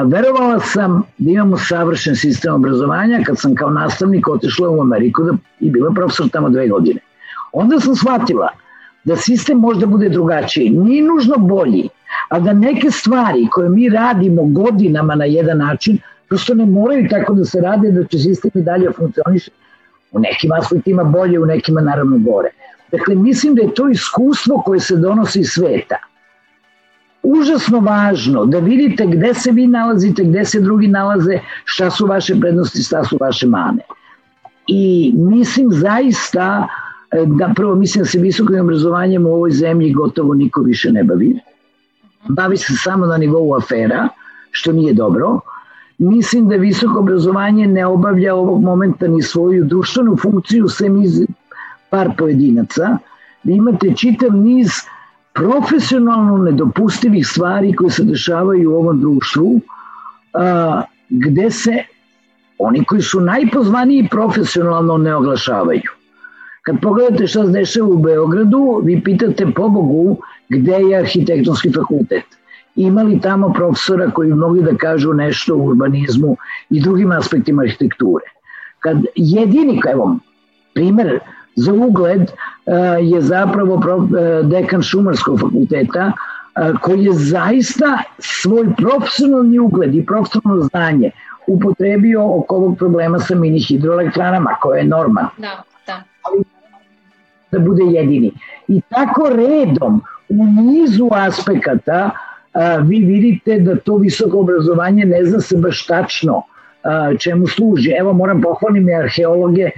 verovala 0.07 0.61
sam 0.61 1.03
da 1.19 1.31
imamo 1.31 1.59
savršen 1.59 2.17
sistem 2.17 2.55
obrazovanja 2.55 3.21
kad 3.27 3.41
sam 3.41 3.55
kao 3.55 3.71
nastavnik 3.71 4.29
otišla 4.29 4.71
u 4.71 4.81
Ameriku 4.81 5.23
da, 5.23 5.33
i 5.61 5.71
bila 5.71 5.93
profesor 5.95 6.29
tamo 6.29 6.51
dve 6.51 6.69
godine. 6.69 7.01
Onda 7.53 7.81
sam 7.81 7.95
shvatila 7.95 8.49
da 9.05 9.17
sistem 9.17 9.59
možda 9.59 9.87
bude 9.87 10.09
drugačiji, 10.09 10.71
nije 10.71 11.03
nužno 11.03 11.37
bolji, 11.39 11.89
a 12.29 12.41
da 12.41 12.53
neke 12.53 12.91
stvari 12.91 13.49
koje 13.51 13.69
mi 13.69 13.89
radimo 13.89 14.45
godinama 14.45 15.15
na 15.15 15.25
jedan 15.25 15.59
način, 15.59 15.99
prosto 16.29 16.55
ne 16.55 16.67
moraju 16.67 17.09
tako 17.11 17.35
da 17.35 17.45
se 17.45 17.61
rade 17.61 17.91
da 17.93 18.05
će 18.05 18.19
sistem 18.19 18.51
i 18.55 18.63
dalje 18.63 18.93
funkcioniše 18.97 19.51
u 20.13 20.19
nekim 20.19 20.53
aspektima 20.53 21.05
bolje, 21.05 21.41
u 21.41 21.47
nekima 21.47 21.81
naravno 21.81 22.19
gore. 22.19 22.49
Dakle, 22.93 23.15
mislim 23.15 23.55
da 23.55 23.63
je 23.63 23.75
to 23.75 23.89
iskustvo 23.89 24.63
koje 24.67 24.81
se 24.81 24.97
donosi 24.97 25.41
iz 25.41 25.49
sveta 25.49 25.97
užasno 27.23 27.81
važno 27.81 28.45
da 28.47 28.59
vidite 28.59 29.07
gde 29.07 29.35
se 29.35 29.53
vi 29.53 29.67
nalazite, 29.67 30.25
gde 30.25 30.45
se 30.45 30.61
drugi 30.61 30.89
nalaze, 30.89 31.39
šta 31.65 31.91
su 31.91 32.07
vaše 32.07 32.41
prednosti, 32.41 32.83
šta 32.83 33.05
su 33.05 33.19
vaše 33.21 33.47
mane. 33.47 33.83
I 34.67 35.13
mislim 35.17 35.69
zaista 35.73 36.69
e, 37.11 37.25
da 37.27 37.53
prvo 37.57 37.75
mislim 37.75 38.05
da 38.05 38.09
se 38.09 38.19
visokim 38.19 38.61
obrazovanjem 38.61 39.27
u 39.27 39.35
ovoj 39.35 39.51
zemlji 39.51 39.93
gotovo 39.93 40.35
niko 40.35 40.63
više 40.63 40.93
ne 40.93 41.05
bavi. 41.05 41.39
Bavi 42.29 42.57
se 42.57 42.73
samo 42.77 43.07
na 43.07 43.17
nivou 43.17 43.55
afera, 43.55 44.09
što 44.51 44.73
nije 44.73 44.95
dobro. 44.95 45.41
Mislim 45.99 46.49
da 46.49 46.57
visoko 46.57 46.99
obrazovanje 46.99 47.67
ne 47.67 47.87
obavlja 47.87 48.35
ovog 48.35 48.63
momenta 48.63 49.09
ni 49.09 49.23
svoju 49.23 49.65
društvenu 49.65 50.17
funkciju 50.17 50.69
sem 50.69 51.03
iz 51.03 51.23
par 51.91 52.11
pojedinaca. 52.19 52.99
Vi 53.45 53.55
imate 53.55 53.95
čitav 53.97 54.37
niz 54.37 54.69
uh, 54.69 54.98
profesionalno 55.39 56.39
nedopustivih 56.39 57.27
stvari 57.27 57.73
koje 57.73 57.91
se 57.91 58.05
dešavaju 58.05 58.71
u 58.71 58.77
ovom 58.77 59.01
društvu, 59.01 59.61
a, 60.35 60.83
gde 61.09 61.51
se 61.51 61.83
oni 62.59 62.85
koji 62.85 63.03
su 63.03 63.21
najpozvaniji 63.21 64.09
profesionalno 64.11 64.97
ne 64.97 65.15
oglašavaju. 65.15 65.95
Kad 66.63 66.81
pogledate 66.83 67.27
šta 67.27 67.45
se 67.45 67.53
dešava 67.53 67.89
u 67.89 67.99
Beogradu, 67.99 68.81
vi 68.85 69.01
pitate 69.05 69.47
po 69.57 69.69
Bogu 69.69 70.17
gde 70.49 70.73
je 70.73 70.99
arhitektonski 70.99 71.73
fakultet. 71.73 72.25
Ima 72.77 73.03
li 73.03 73.21
tamo 73.21 73.53
profesora 73.53 74.11
koji 74.11 74.35
mogli 74.35 74.63
da 74.63 74.77
kažu 74.77 75.13
nešto 75.13 75.55
o 75.55 75.63
urbanizmu 75.71 76.37
i 76.71 76.81
drugim 76.81 77.13
aspektima 77.13 77.63
arhitekture? 77.63 78.25
Kad 78.79 79.05
jedini, 79.15 79.81
evo, 79.93 80.19
primer 80.75 81.19
za 81.59 81.73
ugled 81.73 82.31
je 83.03 83.21
zapravo 83.21 83.81
dekan 84.43 84.83
Šumarskog 84.83 85.41
fakulteta 85.41 86.13
koji 86.81 87.05
je 87.05 87.13
zaista 87.13 87.99
svoj 88.19 88.67
profesionalni 88.77 89.59
ugled 89.59 89.95
i 89.95 90.07
profesionalno 90.07 90.63
znanje 90.63 91.11
upotrebio 91.47 92.25
oko 92.37 92.57
ovog 92.57 92.79
problema 92.79 93.19
sa 93.19 93.35
mini 93.35 93.61
hidroelektranama, 93.61 94.57
koja 94.63 94.79
je 94.79 94.85
norma. 94.85 95.29
Da, 95.39 95.63
da. 95.87 96.03
Da 97.53 97.59
bude 97.59 97.85
jedini. 97.85 98.33
I 98.69 98.81
tako 98.89 99.29
redom 99.29 100.03
u 100.29 100.47
nizu 100.63 101.09
aspekata 101.13 102.11
vi 102.83 102.99
vidite 102.99 103.59
da 103.59 103.77
to 103.77 103.97
visoko 103.97 104.41
obrazovanje 104.41 105.05
ne 105.05 105.25
zna 105.25 105.41
se 105.41 105.57
baš 105.57 105.87
tačno 105.87 106.43
čemu 107.19 107.47
služi. 107.47 107.91
Evo 108.01 108.13
moram 108.13 108.43
pohvalim 108.43 108.89
i 108.89 108.95
arheologe 108.95 109.71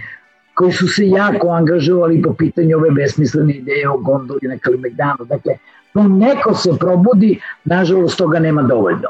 koji 0.54 0.72
su 0.72 0.88
se 0.88 1.08
jako 1.08 1.48
angažovali 1.48 2.22
po 2.22 2.34
pitanju 2.34 2.76
ove 2.76 2.90
besmislene 2.90 3.54
ideje 3.54 3.88
o 3.90 3.96
gondoli 3.96 4.48
na 4.48 4.58
Kalimegdanu. 4.58 5.24
Dakle, 5.24 5.54
to 5.92 6.02
neko 6.02 6.54
se 6.54 6.70
probudi, 6.80 7.40
nažalost 7.64 8.18
toga 8.18 8.38
nema 8.38 8.62
dovoljno. 8.62 9.08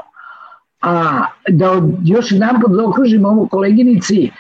A 0.82 1.25
da 1.49 1.82
još 2.04 2.32
jedan 2.32 2.61
put 2.61 2.73
zaokružim 2.75 3.25
ovu 3.25 3.49
koleginici, 3.49 4.30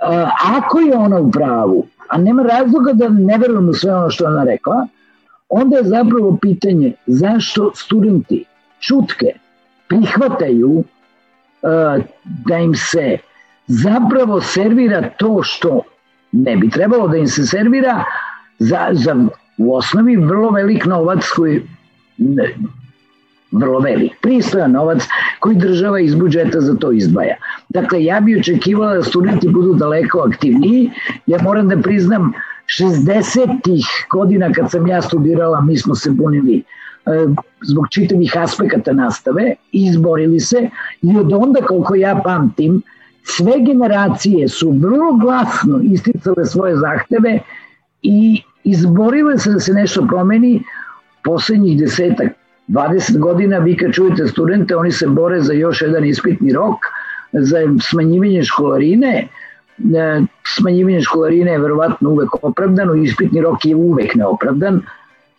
a, 0.00 0.30
ako 0.56 0.80
je 0.80 0.96
ona 0.96 1.20
u 1.20 1.30
pravu, 1.30 1.86
a 2.08 2.18
nema 2.18 2.42
razloga 2.42 2.92
da 2.92 3.08
ne 3.08 3.38
verujem 3.38 3.68
u 3.68 3.74
sve 3.74 3.94
ono 3.94 4.10
što 4.10 4.26
ona 4.26 4.44
rekla, 4.44 4.86
onda 5.48 5.76
je 5.76 5.84
zapravo 5.84 6.36
pitanje 6.42 6.92
zašto 7.06 7.72
studenti 7.74 8.44
čutke 8.80 9.26
prihvataju 9.88 10.84
a, 11.62 11.98
da 12.24 12.58
im 12.58 12.74
se 12.74 13.18
zapravo 13.66 14.40
servira 14.40 15.10
to 15.18 15.40
što 15.42 15.82
ne 16.32 16.56
bi 16.56 16.70
trebalo 16.70 17.08
da 17.08 17.16
im 17.16 17.26
se 17.26 17.46
servira 17.46 18.04
za, 18.58 18.88
za 18.92 19.16
u 19.58 19.74
osnovi 19.74 20.16
vrlo 20.16 20.50
velik 20.50 20.84
novac 20.84 21.28
koji 21.36 21.62
ne, 22.18 22.54
vrlo 23.52 23.80
velik, 23.80 24.12
pristojan 24.22 24.72
novac 24.72 25.02
koji 25.40 25.56
država 25.56 26.00
iz 26.00 26.14
budžeta 26.14 26.60
za 26.60 26.74
to 26.76 26.92
izdvaja. 26.92 27.36
Dakle, 27.68 28.04
ja 28.04 28.20
bi 28.20 28.38
očekivala 28.38 28.94
da 28.94 29.02
studenti 29.02 29.48
budu 29.48 29.74
daleko 29.74 30.20
aktivniji. 30.20 30.90
Ja 31.26 31.42
moram 31.42 31.68
da 31.68 31.76
priznam, 31.76 32.32
60-ih 32.68 33.86
godina 34.10 34.52
kad 34.52 34.70
sam 34.70 34.86
ja 34.86 35.02
studirala, 35.02 35.60
mi 35.60 35.76
smo 35.76 35.94
se 35.94 36.10
bunili 36.10 36.58
e, 36.58 36.62
zbog 37.62 37.86
čitavih 37.90 38.32
aspekata 38.36 38.92
nastave 38.92 39.54
izborili 39.72 40.40
se 40.40 40.68
i 41.02 41.16
od 41.18 41.32
onda, 41.32 41.60
koliko 41.60 41.94
ja 41.94 42.20
pamtim, 42.24 42.82
sve 43.30 43.52
generacije 43.66 44.48
su 44.48 44.70
vrlo 44.70 45.12
glasno 45.12 45.80
isticale 45.82 46.44
svoje 46.44 46.76
zahteve 46.76 47.40
i 48.02 48.42
izborile 48.64 49.38
se 49.38 49.50
da 49.50 49.60
se 49.60 49.72
nešto 49.72 50.06
promeni 50.06 50.62
poslednjih 51.24 51.78
desetak, 51.78 52.28
20 52.68 53.18
godina, 53.18 53.58
vi 53.58 53.76
kad 53.76 53.92
čujete 53.92 54.26
studente, 54.26 54.76
oni 54.76 54.92
se 54.92 55.06
bore 55.06 55.40
za 55.40 55.52
još 55.52 55.82
jedan 55.82 56.04
ispitni 56.04 56.52
rok, 56.52 56.76
za 57.32 57.58
smanjivanje 57.90 58.42
školarine, 58.42 59.28
e, 59.96 60.20
smanjivanje 60.46 61.00
školarine 61.00 61.52
je 61.52 61.58
verovatno 61.58 62.10
uvek 62.10 62.44
opravdano, 62.44 62.94
ispitni 62.94 63.40
rok 63.40 63.64
je 63.64 63.76
uvek 63.76 64.14
neopravdan, 64.14 64.82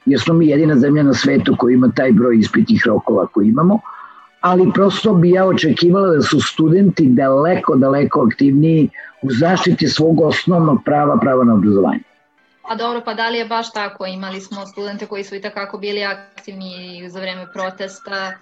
jer 0.05 0.19
smo 0.19 0.33
mi 0.33 0.47
jedina 0.47 0.75
zemlja 0.75 1.03
na 1.03 1.13
svetu 1.13 1.55
koja 1.57 1.73
ima 1.73 1.91
taj 1.95 2.11
broj 2.11 2.37
ispitnih 2.37 2.83
rokova 2.87 3.27
koji 3.27 3.47
imamo, 3.47 3.79
ali 4.41 4.71
prosto 4.73 5.13
bi 5.13 5.29
ja 5.29 5.45
očekivala 5.45 6.15
da 6.15 6.21
su 6.21 6.41
studenti 6.41 7.05
daleko, 7.07 7.75
daleko 7.75 8.27
aktivniji 8.31 8.89
u 9.21 9.27
zaštiti 9.31 9.87
svog 9.87 10.21
osnovnog 10.21 10.83
prava, 10.85 11.17
prava 11.17 11.43
na 11.43 11.53
obrazovanje. 11.53 11.99
A 12.69 12.75
dobro, 12.75 13.01
pa 13.05 13.13
da 13.13 13.29
li 13.29 13.37
je 13.37 13.45
baš 13.45 13.71
tako? 13.71 14.05
Imali 14.05 14.41
smo 14.41 14.65
studente 14.65 15.05
koji 15.05 15.23
su 15.23 15.35
i 15.35 15.41
takako 15.41 15.77
bili 15.77 16.03
aktivni 16.03 17.03
za 17.09 17.19
vreme 17.19 17.47
protesta 17.53 18.33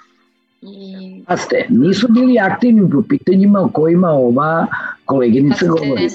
i... 0.62 1.24
Pa 1.28 1.38
ste, 1.38 1.66
nisu 1.70 2.08
bili 2.10 2.40
aktivni 2.40 2.90
po 2.92 3.04
pitanjima 3.10 3.60
o 3.60 3.70
kojima 3.70 4.10
ova 4.10 4.68
koleginica 5.06 5.66
pa 5.66 5.72
govori. 5.72 6.10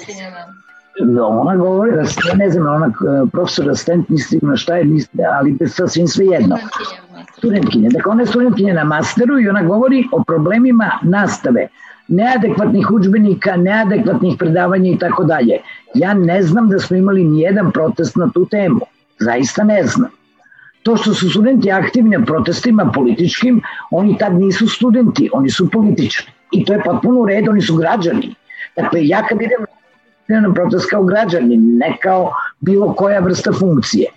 Da, 0.99 1.25
ona 1.25 1.55
govori, 1.55 1.91
da 1.95 2.05
ste, 2.05 2.37
ne 2.37 2.49
znam, 2.49 2.75
ona 2.75 2.91
profesor 3.31 3.69
asistent, 3.69 4.09
mislim 4.09 4.55
šta 4.55 4.75
je, 4.75 4.83
mislim, 4.83 5.25
ali 5.39 5.57
sasvim 5.69 6.07
sve 6.07 6.25
jedno. 6.25 6.57
Studentkinje. 7.43 7.89
Dakle, 7.89 8.11
ona 8.11 8.21
je 8.21 8.27
studentkinja 8.27 8.73
na 8.73 8.83
masteru 8.83 9.39
i 9.39 9.49
ona 9.49 9.63
govori 9.63 10.03
o 10.11 10.23
problemima 10.23 10.91
nastave 11.03 11.67
neadekvatnih 12.07 12.91
učbenika, 12.91 13.55
neadekvatnih 13.57 14.35
predavanja 14.39 14.91
i 14.91 14.97
tako 14.97 15.23
dalje. 15.23 15.57
Ja 15.93 16.13
ne 16.13 16.41
znam 16.43 16.69
da 16.69 16.79
smo 16.79 16.97
imali 16.97 17.23
ni 17.23 17.41
jedan 17.41 17.71
protest 17.71 18.15
na 18.15 18.29
tu 18.33 18.45
temu. 18.45 18.79
Zaista 19.19 19.63
ne 19.63 19.83
znam. 19.83 20.09
To 20.83 20.97
što 20.97 21.13
su 21.13 21.29
studenti 21.29 21.71
aktivni 21.71 22.17
na 22.17 22.25
protestima 22.25 22.91
političkim, 22.95 23.61
oni 23.91 24.17
tad 24.17 24.33
nisu 24.33 24.67
studenti, 24.67 25.29
oni 25.33 25.49
su 25.49 25.69
politični. 25.69 26.33
I 26.51 26.65
to 26.65 26.73
je 26.73 26.83
potpuno 26.85 27.19
u 27.19 27.25
redu, 27.25 27.51
oni 27.51 27.61
su 27.61 27.75
građani. 27.75 28.35
Dakle, 28.75 29.07
ja 29.07 29.27
kad 29.27 29.41
idem 29.41 29.65
na 30.27 30.53
protest 30.53 30.89
kao 30.89 31.03
građani, 31.03 31.57
ne 31.57 31.97
kao 32.01 32.33
bilo 32.59 32.93
koja 32.93 33.19
vrsta 33.19 33.51
funkcije. 33.53 34.07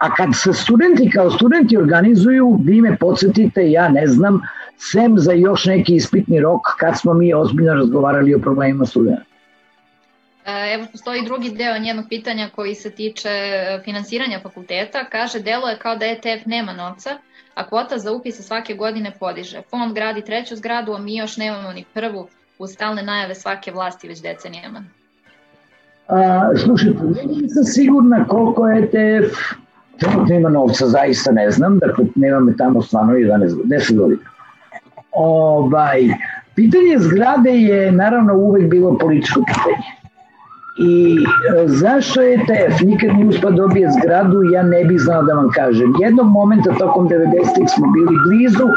A 0.00 0.14
kad 0.14 0.28
se 0.34 0.52
studenti 0.52 1.10
kao 1.10 1.30
studenti 1.30 1.76
organizuju, 1.76 2.58
vi 2.64 2.80
me 2.80 2.96
podsjetite, 2.96 3.70
ja 3.70 3.88
ne 3.88 4.06
znam, 4.06 4.40
sem 4.78 5.18
za 5.18 5.32
još 5.32 5.64
neki 5.64 5.94
ispitni 5.94 6.40
rok 6.40 6.60
kad 6.78 7.00
smo 7.00 7.14
mi 7.14 7.34
ozbiljno 7.34 7.74
razgovarali 7.74 8.34
o 8.34 8.38
problemima 8.38 8.86
studenta. 8.86 9.22
E, 10.46 10.74
evo, 10.74 10.86
postoji 10.92 11.24
drugi 11.24 11.50
deo 11.50 11.78
njenog 11.78 12.04
pitanja 12.08 12.48
koji 12.54 12.74
se 12.74 12.90
tiče 12.90 13.28
e, 13.28 13.80
finansiranja 13.84 14.40
fakulteta. 14.42 15.04
Kaže, 15.04 15.40
delo 15.40 15.68
je 15.68 15.78
kao 15.78 15.96
da 15.96 16.06
ETF 16.06 16.46
nema 16.46 16.72
novca, 16.72 17.10
a 17.54 17.68
kvota 17.68 17.98
za 17.98 18.12
upise 18.12 18.42
svake 18.42 18.74
godine 18.74 19.12
podiže. 19.20 19.62
Fond 19.70 19.94
gradi 19.94 20.24
treću 20.24 20.56
zgradu, 20.56 20.92
a 20.92 20.98
mi 20.98 21.16
još 21.16 21.36
nemamo 21.36 21.72
ni 21.72 21.84
prvu 21.94 22.28
u 22.58 22.66
stalne 22.66 23.02
najave 23.02 23.34
svake 23.34 23.72
vlasti 23.72 24.08
već 24.08 24.22
decenijama. 24.22 24.84
A, 26.08 26.50
slušajte, 26.64 27.00
nisam 27.26 27.64
sigurna 27.64 28.26
koliko 28.28 28.68
ETF 28.68 29.36
trenutno 30.00 30.34
ima 30.34 30.48
novca, 30.48 30.86
zaista 30.86 31.32
ne 31.32 31.50
znam, 31.50 31.78
dakle 31.78 32.04
nema 32.14 32.40
me 32.40 32.56
tamo 32.56 32.82
stvarno 32.82 33.12
11, 33.12 33.56
10 33.64 33.96
godina. 33.96 34.22
Ovaj, 35.12 36.08
pitanje 36.54 36.98
zgrade 36.98 37.50
je 37.50 37.92
naravno 37.92 38.34
uvek 38.34 38.70
bilo 38.70 38.98
političko 38.98 39.40
pitanje. 39.46 40.00
I 40.78 41.16
e, 41.16 41.68
zašto 41.68 42.22
je 42.22 42.38
TF 42.38 42.80
nikad 42.80 43.14
nije 43.14 43.26
uspio 43.26 43.50
da 43.50 43.56
dobije 43.56 43.90
zgradu, 43.90 44.42
ja 44.42 44.62
ne 44.62 44.84
bih 44.84 45.00
znao 45.00 45.22
da 45.22 45.34
vam 45.34 45.50
kažem. 45.50 45.94
Jednog 46.00 46.26
momenta 46.26 46.74
tokom 46.78 47.08
90-ih 47.08 47.68
smo 47.74 47.86
bili 47.92 48.16
blizu, 48.26 48.68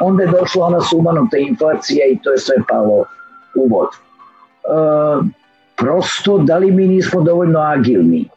onda 0.00 0.22
je 0.22 0.30
došla 0.30 0.66
ona 0.66 0.80
sumanuta 0.80 1.36
inflacija 1.36 2.06
i 2.06 2.18
to 2.22 2.32
je 2.32 2.38
sve 2.38 2.56
palo 2.68 3.04
u 3.54 3.68
vodu. 3.68 3.96
E, 3.96 5.28
prosto, 5.76 6.38
da 6.38 6.58
li 6.58 6.72
mi 6.72 6.88
nismo 6.88 7.20
dovoljno 7.20 7.60
agilni? 7.60 8.28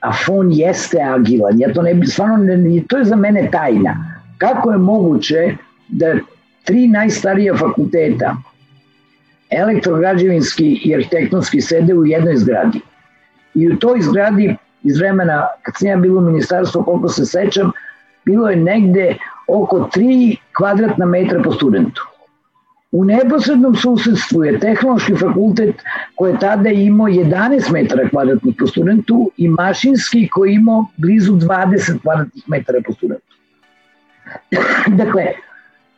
A 0.00 0.12
fon 0.12 0.52
jeste 0.52 1.02
agilan, 1.02 1.60
ja 1.60 1.72
to 1.72 1.82
ne 1.82 1.94
bi, 1.94 2.06
stvarno, 2.06 2.36
ne, 2.36 2.82
to 2.88 2.98
je 2.98 3.04
za 3.04 3.16
mene 3.16 3.48
tajna. 3.52 3.94
Kako 4.38 4.72
je 4.72 4.78
moguće 4.78 5.56
da 5.88 6.14
tri 6.64 6.88
najstarija 6.88 7.56
fakulteta, 7.56 8.36
elektrograđevinski 9.50 10.80
i 10.84 10.94
arhitektonski, 10.94 11.60
sede 11.60 11.94
u 11.94 12.06
jednoj 12.06 12.36
zgradi. 12.36 12.80
I 13.54 13.68
u 13.68 13.76
toj 13.78 14.00
zgradi 14.00 14.56
iz 14.82 14.98
vremena, 14.98 15.46
kad 15.62 15.74
sam 15.78 15.88
ja 15.88 15.96
bilo 15.96 16.20
u 16.20 16.24
ministarstvu, 16.24 16.84
koliko 16.84 17.08
se 17.08 17.26
sećam, 17.26 17.72
bilo 18.24 18.48
je 18.48 18.56
negde 18.56 19.16
oko 19.48 19.88
3 19.96 20.36
kvadratna 20.56 21.06
metra 21.06 21.42
po 21.42 21.52
studentu. 21.52 22.02
U 22.92 23.04
neposrednom 23.04 23.76
susedstvu 23.76 24.44
je 24.44 24.58
tehnološki 24.60 25.14
fakultet 25.16 25.82
koji 26.14 26.32
je 26.32 26.38
tada 26.38 26.70
imao 26.70 27.06
11 27.06 27.72
metara 27.72 28.08
kvadratnih 28.08 28.54
po 28.58 28.66
studentu 28.66 29.30
i 29.36 29.48
mašinski 29.48 30.28
koji 30.28 30.54
imao 30.54 30.86
blizu 30.96 31.32
20 31.32 32.00
kvadratnih 32.02 32.44
metara 32.46 32.80
po 32.86 32.92
studentu. 32.92 33.34
dakle, 35.02 35.26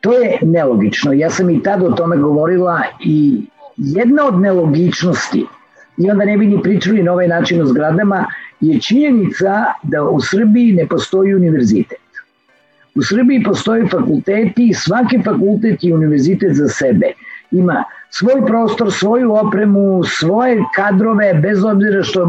To 0.02 0.12
je 0.12 0.38
nelogično. 0.42 1.12
Ja 1.12 1.30
sam 1.30 1.50
i 1.50 1.62
tada 1.62 1.86
o 1.86 1.92
tome 1.92 2.16
govorila 2.16 2.82
i 3.04 3.42
jedna 3.76 4.26
od 4.26 4.40
nelogičnosti, 4.40 5.44
i 5.98 6.10
onda 6.10 6.24
ne 6.24 6.38
bi 6.38 6.46
ni 6.46 6.62
pričali 6.62 7.02
na 7.02 7.12
ovaj 7.12 7.28
način 7.28 7.62
o 7.62 7.66
zgradama, 7.66 8.26
je 8.60 8.80
činjenica 8.80 9.64
da 9.82 10.02
u 10.02 10.20
Srbiji 10.20 10.72
ne 10.72 10.86
postoji 10.86 11.34
univerzitet. 11.34 12.01
U 12.94 13.02
Srbiji 13.02 13.42
postoji 13.42 13.88
fakulteti 13.88 14.68
i 14.68 14.74
svaki 14.74 15.18
fakultet 15.24 15.84
je 15.84 15.94
univerzitet 15.94 16.56
za 16.56 16.68
sebe. 16.68 17.12
Ima 17.50 17.84
svoj 18.10 18.46
prostor, 18.46 18.92
svoju 18.92 19.34
opremu, 19.34 20.04
svoje 20.04 20.58
kadrove, 20.76 21.34
bez 21.34 21.64
obzira 21.64 22.02
što 22.02 22.22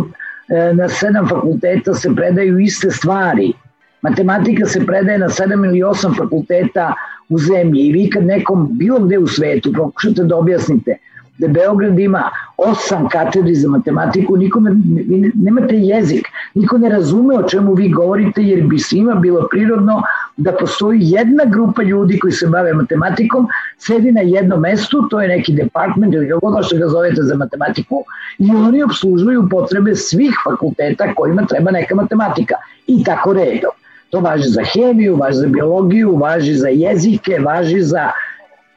e, 0.49 0.73
na 0.73 0.89
sedam 0.89 1.27
fakulteta 1.27 1.93
se 1.93 2.15
predaju 2.15 2.59
iste 2.59 2.91
stvari. 2.91 3.53
Matematika 4.01 4.65
se 4.65 4.85
predaje 4.85 5.19
na 5.19 5.29
sedam 5.29 5.65
ili 5.65 5.83
osam 5.83 6.15
fakulteta 6.15 6.93
u 7.29 7.37
zemlji 7.39 7.81
i 7.81 7.91
vi 7.93 8.09
kad 8.09 8.23
nekom 8.23 8.69
bilo 8.71 8.99
gde 8.99 9.17
u 9.17 9.27
svetu 9.27 9.73
pokušate 9.73 10.23
da 10.23 10.37
objasnite 10.37 10.97
da 11.43 11.53
Beograd 11.53 11.99
ima 11.99 12.23
osam 12.57 13.07
katedri 13.09 13.55
za 13.55 13.69
matematiku, 13.69 14.37
nikome, 14.37 14.71
vi 14.71 15.31
nemate 15.35 15.77
jezik, 15.77 16.27
niko 16.53 16.77
ne 16.77 16.89
razume 16.89 17.39
o 17.39 17.43
čemu 17.49 17.73
vi 17.73 17.89
govorite 17.89 18.43
jer 18.43 18.67
bi 18.67 18.79
svima 18.79 19.15
bilo 19.15 19.47
prirodno 19.51 20.01
da 20.37 20.51
postoji 20.51 20.99
jedna 21.01 21.45
grupa 21.45 21.83
ljudi 21.83 22.19
koji 22.19 22.33
se 22.33 22.47
bave 22.47 22.73
matematikom, 22.73 23.47
sedi 23.77 24.11
na 24.11 24.21
jednom 24.21 24.59
mestu, 24.59 25.07
to 25.09 25.21
je 25.21 25.27
neki 25.27 25.53
department 25.53 26.13
ili 26.13 26.29
kako 26.29 26.63
što 26.63 26.77
ga 26.77 26.87
zovete 26.87 27.21
za 27.21 27.35
matematiku 27.35 28.03
i 28.39 28.49
oni 28.51 28.83
obslužuju 28.83 29.47
potrebe 29.49 29.95
svih 29.95 30.35
fakulteta 30.43 31.13
kojima 31.15 31.45
treba 31.45 31.71
neka 31.71 31.95
matematika 31.95 32.55
i 32.87 33.03
tako 33.03 33.33
redom. 33.33 33.71
To 34.09 34.19
važi 34.19 34.49
za 34.49 34.61
hemiju, 34.63 35.15
važi 35.15 35.37
za 35.37 35.47
biologiju, 35.47 36.15
važi 36.15 36.53
za 36.53 36.67
jezike, 36.67 37.39
važi 37.39 37.81
za 37.81 38.11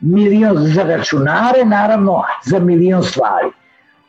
milion 0.00 0.56
za 0.58 0.82
računare, 0.82 1.64
naravno 1.64 2.22
za 2.44 2.58
milion 2.58 3.02
stvari. 3.02 3.48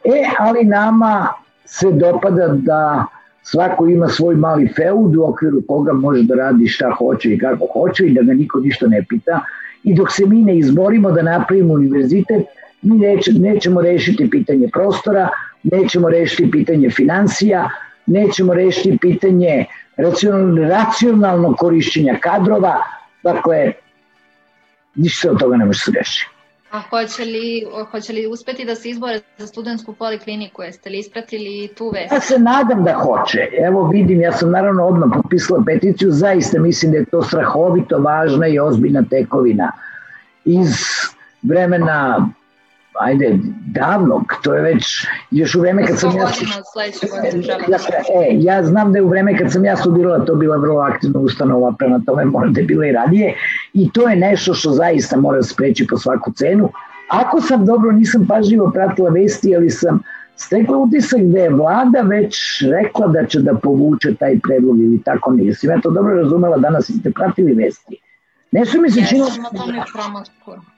E, 0.04 0.24
ali 0.40 0.64
nama 0.64 1.28
se 1.66 1.92
dopada 1.92 2.48
da 2.48 3.06
svako 3.44 3.88
ima 3.88 4.08
svoj 4.08 4.36
mali 4.36 4.68
feud 4.76 5.16
u 5.16 5.24
okviru 5.24 5.62
koga 5.68 5.94
može 5.94 6.24
da 6.24 6.36
radi 6.36 6.68
šta 6.68 6.92
hoće 6.98 7.34
i 7.34 7.40
kako 7.40 7.68
hoće 7.74 8.06
i 8.06 8.14
da 8.14 8.22
ga 8.22 8.34
niko 8.34 8.60
ništa 8.60 8.88
ne 8.88 9.04
pita. 9.10 9.42
I 9.84 9.94
dok 9.94 10.12
se 10.12 10.26
mi 10.26 10.42
ne 10.44 10.58
izborimo 10.58 11.12
da 11.12 11.22
napravimo 11.22 11.74
univerzitet, 11.74 12.46
mi 12.82 12.98
neće, 12.98 13.32
nećemo 13.34 13.82
rešiti 13.82 14.30
pitanje 14.30 14.68
prostora, 14.74 15.30
nećemo 15.64 16.10
rešiti 16.10 16.52
pitanje 16.52 16.90
financija, 16.90 17.70
nećemo 18.06 18.54
rešiti 18.54 18.98
pitanje 19.02 19.66
racionalno 20.68 21.56
korišćenja 21.56 22.16
kadrova, 22.22 22.76
dakle, 23.24 23.72
ništa 24.98 25.32
od 25.32 25.40
toga 25.40 25.58
ne 25.58 25.66
može 25.66 25.80
se 25.80 25.92
reši. 25.92 26.28
A 26.72 26.82
hoće 26.90 27.26
li, 27.26 27.66
hoće 27.92 28.14
li 28.14 28.28
uspeti 28.28 28.66
da 28.66 28.76
se 28.76 28.90
izbore 28.90 29.20
za 29.38 29.48
studentsku 29.48 29.94
polikliniku? 29.94 30.62
Jeste 30.62 30.90
li 30.90 31.00
ispratili 31.00 31.70
tu 31.78 31.90
vest? 31.94 32.12
Ja 32.12 32.20
se 32.20 32.40
nadam 32.40 32.84
da 32.84 32.94
hoće. 32.94 33.48
Evo 33.68 33.88
vidim, 33.88 34.22
ja 34.22 34.32
sam 34.32 34.52
naravno 34.52 34.88
odmah 34.88 35.10
potpisala 35.14 35.64
peticiju, 35.66 36.12
zaista 36.12 36.60
mislim 36.60 36.92
da 36.92 36.98
je 36.98 37.06
to 37.06 37.22
strahovito 37.22 38.00
važna 38.00 38.48
i 38.48 38.60
ozbiljna 38.60 39.04
tekovina 39.10 39.72
iz 40.46 40.76
vremena 41.42 42.30
ajde, 43.00 43.40
davnog, 43.66 44.34
to 44.44 44.56
je 44.56 44.62
već 44.62 45.08
još 45.32 45.56
u 45.56 45.62
vreme 45.62 45.86
kad 45.86 46.00
sam 46.00 46.12
ja... 46.18 46.28
E, 48.24 48.38
ja 48.40 48.64
znam 48.64 48.92
da 48.92 48.98
je 48.98 49.04
u 49.04 49.10
vreme 49.10 49.38
kad 49.38 49.52
sam 49.52 49.66
ja 49.66 49.76
studirala 49.76 50.26
to 50.26 50.36
bila 50.36 50.58
vrlo 50.58 50.82
aktivna 50.82 51.20
ustanova, 51.20 51.74
prema 51.78 52.02
tome 52.06 52.26
možda 52.26 52.60
je 52.60 52.66
bila 52.66 52.86
i 52.86 52.92
radije 52.92 53.36
i 53.78 53.90
to 53.94 54.10
je 54.10 54.16
nešto 54.16 54.54
što 54.54 54.72
zaista 54.72 55.18
mora 55.18 55.38
da 55.38 55.44
spreći 55.44 55.88
po 55.88 55.98
svaku 55.98 56.32
cenu 56.32 56.70
Ako 57.08 57.42
sam 57.42 57.66
dobro, 57.66 57.92
nisam 57.92 58.26
pažljivo 58.28 58.72
pratila 58.72 59.10
vesti, 59.10 59.56
ali 59.56 59.70
sam 59.70 60.00
stekla 60.36 60.78
utisak 60.78 61.22
da 61.22 61.40
je 61.40 61.50
vlada 61.50 62.02
već 62.02 62.38
rekla 62.72 63.08
da 63.08 63.26
će 63.26 63.40
da 63.40 63.56
povuče 63.56 64.16
taj 64.16 64.40
predlog 64.40 64.80
ili 64.80 65.04
tako 65.04 65.32
nije. 65.32 65.54
Sim 65.54 65.70
ja 65.70 65.82
to 65.82 65.90
dobro 65.90 66.16
razumela, 66.16 66.58
danas 66.58 66.92
ste 67.00 67.12
pratili 67.12 67.54
vesti. 67.54 67.98
Ne 68.52 68.66
su 68.66 68.82
mi 68.82 68.92
se 68.92 69.06
činilo 69.10 69.28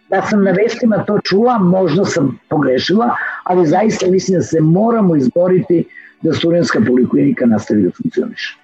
da 0.10 0.22
sam 0.22 0.44
na 0.44 0.52
vestima 0.52 1.04
to 1.06 1.20
čula, 1.24 1.58
možda 1.58 2.06
sam 2.06 2.40
pogrešila, 2.50 3.16
ali 3.44 3.68
zaista 3.68 4.12
mislim 4.12 4.38
da 4.38 4.44
se 4.44 4.62
moramo 4.62 5.16
izboriti 5.16 5.86
da 6.22 6.34
studentska 6.34 6.82
poliklinika 6.88 7.46
nastavi 7.46 7.84
da 7.84 7.90
funkcioniše. 7.98 8.58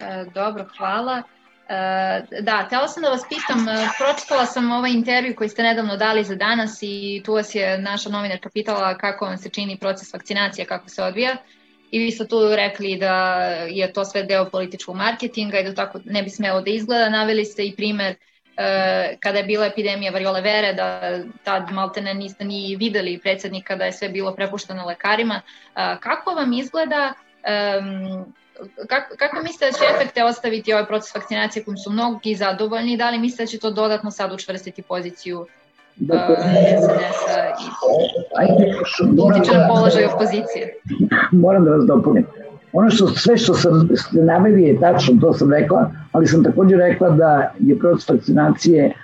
E, 0.00 0.24
dobro, 0.34 0.64
hvala. 0.78 1.22
E, 1.70 2.40
da, 2.40 2.66
tela 2.68 2.88
sam 2.88 3.02
da 3.02 3.08
vas 3.10 3.22
pitam, 3.28 3.68
e, 3.68 3.88
pročitala 3.98 4.46
sam 4.46 4.72
ovaj 4.72 4.90
intervju 4.90 5.34
koji 5.36 5.48
ste 5.48 5.62
nedavno 5.62 5.96
dali 5.96 6.24
za 6.24 6.34
danas 6.34 6.78
i 6.82 7.22
tu 7.24 7.34
vas 7.34 7.54
je 7.54 7.78
naša 7.78 8.10
novinarka 8.10 8.50
pitala 8.50 8.98
kako 8.98 9.24
vam 9.24 9.38
se 9.38 9.48
čini 9.48 9.76
proces 9.76 10.12
vakcinacije, 10.12 10.64
kako 10.64 10.88
se 10.88 11.02
odvija 11.02 11.36
i 11.90 11.98
vi 11.98 12.10
ste 12.10 12.26
tu 12.26 12.56
rekli 12.56 12.96
da 12.96 13.42
je 13.68 13.92
to 13.92 14.04
sve 14.04 14.22
deo 14.22 14.50
političkog 14.50 14.96
marketinga 14.96 15.58
i 15.58 15.64
da 15.64 15.74
tako 15.74 16.00
ne 16.04 16.22
bi 16.22 16.30
smelo 16.30 16.60
da 16.60 16.70
izgleda. 16.70 17.08
Naveli 17.08 17.44
ste 17.44 17.64
i 17.64 17.76
primer 17.76 18.14
e, 18.56 19.16
kada 19.20 19.38
je 19.38 19.44
bila 19.44 19.66
epidemija 19.66 20.12
variole 20.12 20.40
vere, 20.40 20.72
da 20.72 21.18
tad 21.44 21.72
maltene 21.72 22.14
niste 22.14 22.44
ni 22.44 22.76
videli 22.76 23.20
predsednika 23.22 23.76
da 23.76 23.84
je 23.84 23.92
sve 23.92 24.08
bilo 24.08 24.34
prepušteno 24.34 24.86
lekarima. 24.86 25.40
Kako 26.00 26.30
vam 26.30 26.52
izgleda 26.52 27.14
kako, 28.88 29.16
kako 29.18 29.42
mislite 29.42 29.66
da 29.66 29.72
će 29.72 29.84
efekte 29.94 30.24
ostaviti 30.24 30.72
ovaj 30.72 30.86
proces 30.86 31.14
vakcinacije 31.14 31.64
kojim 31.64 31.76
su 31.76 31.90
mnogi 31.90 32.34
zadovoljni 32.34 32.96
da 32.96 33.10
li 33.10 33.18
mislite 33.18 33.42
da 33.42 33.46
će 33.46 33.58
to 33.58 33.70
dodatno 33.70 34.10
sad 34.10 34.32
učvrstiti 34.32 34.82
poziciju 34.82 35.46
dakle, 35.96 36.34
uh, 36.34 36.44
SNS-a 36.82 38.42
i 38.42 38.52
utiče 39.20 39.58
na 39.58 39.68
položaj 39.68 40.04
opozicije? 40.04 40.74
Moram 41.32 41.64
da 41.64 41.70
vas 41.70 41.84
dopunim. 41.86 42.26
Ono 42.72 42.90
što 42.90 43.06
sve 43.06 43.36
što 43.36 43.54
sam 43.54 43.88
naveli 44.12 44.62
je 44.62 44.80
tačno, 44.80 45.20
to 45.20 45.32
sam 45.32 45.52
rekla, 45.52 45.90
ali 46.12 46.26
sam 46.26 46.44
takođe 46.44 46.76
rekla 46.76 47.10
da 47.10 47.52
je 47.58 47.78
proces 47.78 48.08
vakcinacije 48.08 48.94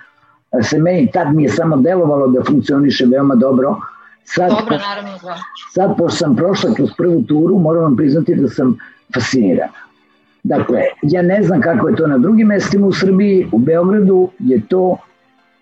se 0.63 0.79
meni 0.79 1.11
tad 1.11 1.35
mi 1.35 1.43
je 1.43 1.49
samo 1.49 1.77
delovalo 1.77 2.27
da 2.27 2.43
funkcioniše 2.43 3.05
veoma 3.05 3.35
dobro. 3.35 3.75
Sad, 4.23 4.49
dobro, 4.49 4.77
naravno, 4.77 5.17
da. 5.23 5.37
Sad, 5.73 5.97
pošto 5.97 6.17
sam 6.17 6.35
prošla 6.35 6.73
kroz 6.73 6.89
prvu 6.97 7.23
turu, 7.23 7.59
moram 7.59 7.83
vam 7.83 7.97
priznati 7.97 8.35
da 8.35 8.47
sam 8.47 8.77
fascinirana. 9.13 9.73
Dakle, 10.43 10.81
ja 11.01 11.21
ne 11.21 11.43
znam 11.43 11.61
kako 11.61 11.89
je 11.89 11.95
to 11.95 12.07
na 12.07 12.17
drugim 12.17 12.47
mestima 12.47 12.87
u 12.87 12.93
Srbiji, 12.93 13.47
u 13.51 13.57
Beogradu 13.57 14.29
je 14.39 14.61
to 14.67 14.97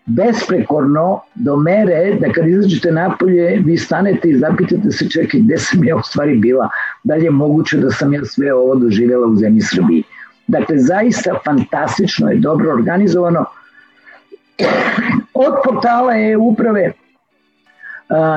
besprekorno 0.05 1.21
do 1.35 1.55
mere 1.55 2.17
da 2.21 2.31
kad 2.31 2.47
izađete 2.47 2.91
napolje 2.91 3.61
vi 3.65 3.77
stanete 3.77 4.29
i 4.29 4.37
zapitate 4.37 4.91
se 4.91 5.09
čekaj 5.09 5.39
gde 5.39 5.57
sam 5.57 5.83
ja 5.83 5.95
u 5.95 6.01
stvari 6.03 6.37
bila, 6.37 6.69
da 7.03 7.15
li 7.15 7.23
je 7.23 7.31
moguće 7.31 7.77
da 7.77 7.91
sam 7.91 8.13
ja 8.13 8.25
sve 8.25 8.53
ovo 8.53 8.75
doživjela 8.75 9.27
u 9.27 9.35
zemlji 9.35 9.61
Srbiji. 9.61 10.03
Dakle, 10.47 10.77
zaista 10.79 11.39
fantastično 11.45 12.29
je 12.29 12.37
dobro 12.37 12.73
organizovano. 12.73 13.45
Od 15.33 15.53
portala 15.63 16.13
je 16.13 16.37
uprave 16.37 16.91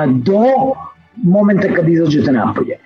do 0.06 0.44
momenta 1.16 1.68
kad 1.74 1.88
izađete 1.88 2.32
napolje. 2.32 2.77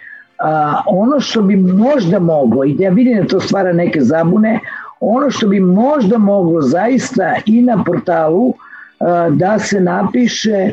A, 0.42 0.82
ono 0.86 1.20
što 1.20 1.42
bi 1.42 1.56
možda 1.56 2.18
moglo, 2.18 2.64
i 2.64 2.76
ja 2.78 2.90
vidim 2.90 3.22
da 3.22 3.26
to 3.26 3.40
stvara 3.40 3.72
neke 3.72 4.00
zabune, 4.00 4.60
ono 5.00 5.30
što 5.30 5.48
bi 5.48 5.60
možda 5.60 6.18
moglo 6.18 6.62
zaista 6.62 7.34
i 7.46 7.62
na 7.62 7.84
portalu 7.84 8.54
a, 9.00 9.28
da 9.30 9.58
se 9.58 9.80
napiše 9.80 10.70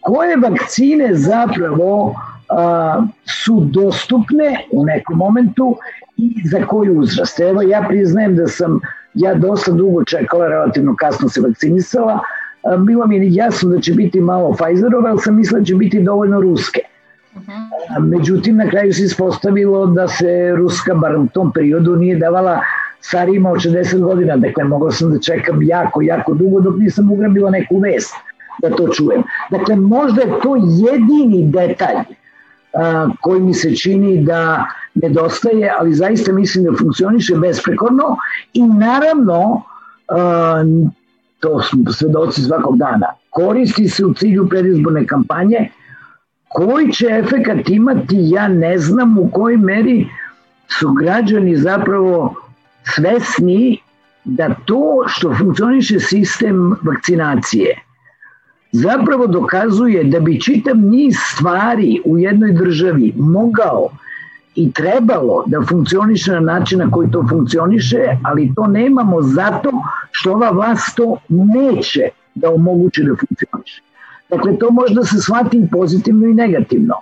koje 0.00 0.36
vakcine 0.36 1.14
zapravo 1.14 2.14
a, 2.48 3.02
su 3.44 3.60
dostupne 3.60 4.64
u 4.72 4.84
nekom 4.84 5.16
momentu 5.16 5.76
i 6.16 6.34
za 6.44 6.66
koju 6.66 7.00
uzrast. 7.00 7.40
Evo 7.40 7.62
ja 7.62 7.84
priznajem 7.88 8.36
da 8.36 8.46
sam 8.46 8.80
ja 9.14 9.34
dosta 9.34 9.72
dugo 9.72 10.04
čekala, 10.04 10.48
relativno 10.48 10.96
kasno 10.96 11.28
se 11.28 11.40
vakcinisala, 11.40 12.18
bilo 12.78 13.06
mi 13.06 13.16
je 13.16 13.34
jasno 13.34 13.70
da 13.70 13.80
će 13.80 13.94
biti 13.94 14.20
malo 14.20 14.56
Pfizerova, 14.56 15.10
ali 15.10 15.18
sam 15.18 15.36
mislila 15.36 15.58
da 15.60 15.64
će 15.64 15.74
biti 15.74 16.02
dovoljno 16.02 16.40
ruske. 16.40 16.80
Međutim, 18.00 18.56
na 18.56 18.70
kraju 18.70 18.92
se 18.92 19.02
ispostavilo 19.02 19.86
da 19.86 20.08
se 20.08 20.52
Ruska, 20.56 20.94
bar 20.94 21.16
u 21.16 21.26
tom 21.34 21.52
periodu, 21.52 21.96
nije 21.96 22.18
davala 22.18 22.60
starijima 23.00 23.50
od 23.50 23.58
60 23.58 24.00
godina, 24.00 24.36
dakle 24.36 24.64
mogao 24.64 24.90
sam 24.90 25.10
da 25.10 25.20
čekam 25.20 25.62
jako, 25.62 26.02
jako 26.02 26.34
dugo 26.34 26.60
dok 26.60 26.78
nisam 26.78 27.12
ugrabila 27.12 27.50
neku 27.50 27.78
vest 27.78 28.14
da 28.62 28.70
to 28.76 28.88
čujem. 28.88 29.22
Dakle, 29.50 29.76
možda 29.76 30.22
je 30.22 30.40
to 30.42 30.56
jedini 30.56 31.50
detalj 31.50 31.96
a, 32.74 33.08
koji 33.20 33.40
mi 33.40 33.54
se 33.54 33.76
čini 33.76 34.24
da 34.24 34.64
nedostaje, 34.94 35.72
ali 35.78 35.94
zaista 35.94 36.32
mislim 36.32 36.64
da 36.64 36.78
funkcioniše 36.78 37.36
besprekorno 37.36 38.16
i 38.52 38.62
naravno, 38.62 39.62
a, 40.08 40.64
to 41.40 41.62
smo 41.62 41.92
svedoci 41.92 42.42
svakog 42.42 42.78
dana, 42.78 43.06
koristi 43.30 43.88
se 43.88 44.04
u 44.04 44.14
cilju 44.14 44.48
predizborne 44.48 45.06
kampanje, 45.06 45.70
Koji 46.48 46.92
će 46.92 47.06
efekat 47.06 47.68
imati, 47.68 48.16
ja 48.18 48.48
ne 48.48 48.78
znam 48.78 49.18
u 49.18 49.30
kojoj 49.30 49.56
meri 49.56 50.06
su 50.68 50.92
građani 50.92 51.56
zapravo 51.56 52.34
svesni 52.94 53.78
da 54.24 54.54
to 54.64 55.04
što 55.06 55.34
funkcioniše 55.34 56.00
sistem 56.00 56.74
vakcinacije 56.82 57.82
zapravo 58.72 59.26
dokazuje 59.26 60.04
da 60.04 60.20
bi 60.20 60.40
čitav 60.40 60.76
niz 60.76 61.14
stvari 61.34 62.00
u 62.04 62.18
jednoj 62.18 62.52
državi 62.52 63.12
mogao 63.16 63.88
i 64.54 64.72
trebalo 64.72 65.44
da 65.46 65.62
funkcioniše 65.68 66.32
na 66.32 66.40
način 66.40 66.78
na 66.78 66.90
koji 66.90 67.10
to 67.10 67.26
funkcioniše, 67.28 67.98
ali 68.22 68.52
to 68.56 68.66
nemamo 68.66 69.22
zato 69.22 69.70
što 70.10 70.32
ova 70.32 70.50
vlast 70.50 70.96
to 70.96 71.16
neće 71.28 72.08
da 72.34 72.50
omogući 72.50 73.04
da 73.04 73.16
funkcioniše. 73.16 73.82
Dakle, 74.30 74.58
to 74.58 74.70
može 74.70 74.94
da 74.94 75.04
se 75.04 75.20
shvati 75.20 75.56
i 75.58 75.68
pozitivno 75.72 76.26
i 76.26 76.34
negativno. 76.34 76.94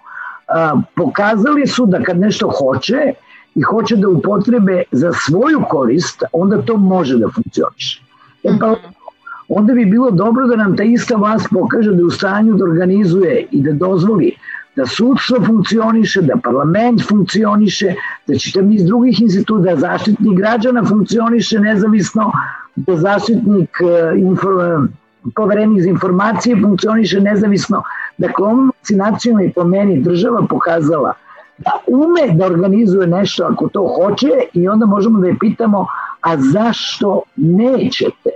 Pokazali 0.96 1.66
su 1.66 1.86
da 1.86 2.02
kad 2.02 2.20
nešto 2.20 2.50
hoće 2.58 3.12
i 3.54 3.62
hoće 3.62 3.96
da 3.96 4.08
upotrebe 4.08 4.82
za 4.92 5.12
svoju 5.12 5.62
korist, 5.70 6.22
onda 6.32 6.62
to 6.62 6.76
može 6.76 7.18
da 7.18 7.28
funkcioniše. 7.34 8.02
E 8.44 8.58
pa, 8.60 8.74
onda 9.48 9.74
bi 9.74 9.84
bilo 9.84 10.10
dobro 10.10 10.46
da 10.46 10.56
nam 10.56 10.76
ta 10.76 10.82
ista 10.82 11.16
vlast 11.16 11.46
pokaže 11.50 11.90
da 11.90 11.98
je 11.98 12.04
u 12.04 12.10
stanju 12.10 12.54
da 12.54 12.64
organizuje 12.64 13.46
i 13.50 13.62
da 13.62 13.72
dozvoli 13.72 14.32
da 14.76 14.86
sudstvo 14.86 15.40
funkcioniše, 15.46 16.22
da 16.22 16.36
parlament 16.44 17.02
funkcioniše, 17.08 17.94
da 18.26 18.38
čitav 18.38 18.64
niz 18.64 18.84
drugih 18.84 19.20
instituta, 19.20 19.74
da 19.74 19.76
zaštitnik 19.76 20.38
građana 20.38 20.84
funkcioniše 20.84 21.60
nezavisno, 21.60 22.32
da 22.76 22.96
zaštitnik 22.96 23.80
uh, 23.80 24.18
inform, 24.18 24.86
poverenik 25.34 25.82
za 25.82 25.88
informacije 25.88 26.60
funkcioniše 26.62 27.20
nezavisno. 27.20 27.82
Dakle, 28.18 28.44
ovom 28.44 28.66
vakcinacijom 28.66 29.40
je 29.40 29.52
po 29.52 29.64
meni 29.64 30.00
država 30.00 30.46
pokazala 30.50 31.12
da 31.58 31.70
ume 31.86 32.34
da 32.34 32.46
organizuje 32.46 33.06
nešto 33.06 33.44
ako 33.44 33.68
to 33.68 33.94
hoće 33.96 34.28
i 34.52 34.68
onda 34.68 34.86
možemo 34.86 35.20
da 35.20 35.26
je 35.26 35.38
pitamo 35.40 35.86
a 36.20 36.36
zašto 36.36 37.22
nećete 37.36 38.30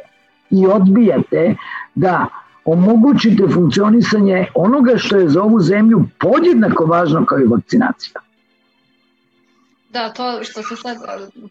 i 0.50 0.66
odbijate 0.66 1.56
da 1.94 2.26
omogućite 2.64 3.48
funkcionisanje 3.54 4.46
onoga 4.54 4.96
što 4.96 5.16
je 5.16 5.28
za 5.28 5.42
ovu 5.42 5.60
zemlju 5.60 6.04
podjednako 6.20 6.84
važno 6.84 7.24
kao 7.24 7.38
i 7.38 7.46
vakcinacija. 7.46 8.20
Da, 9.90 10.12
to 10.12 10.44
što 10.44 10.62
se 10.62 10.76
sad, 10.76 10.96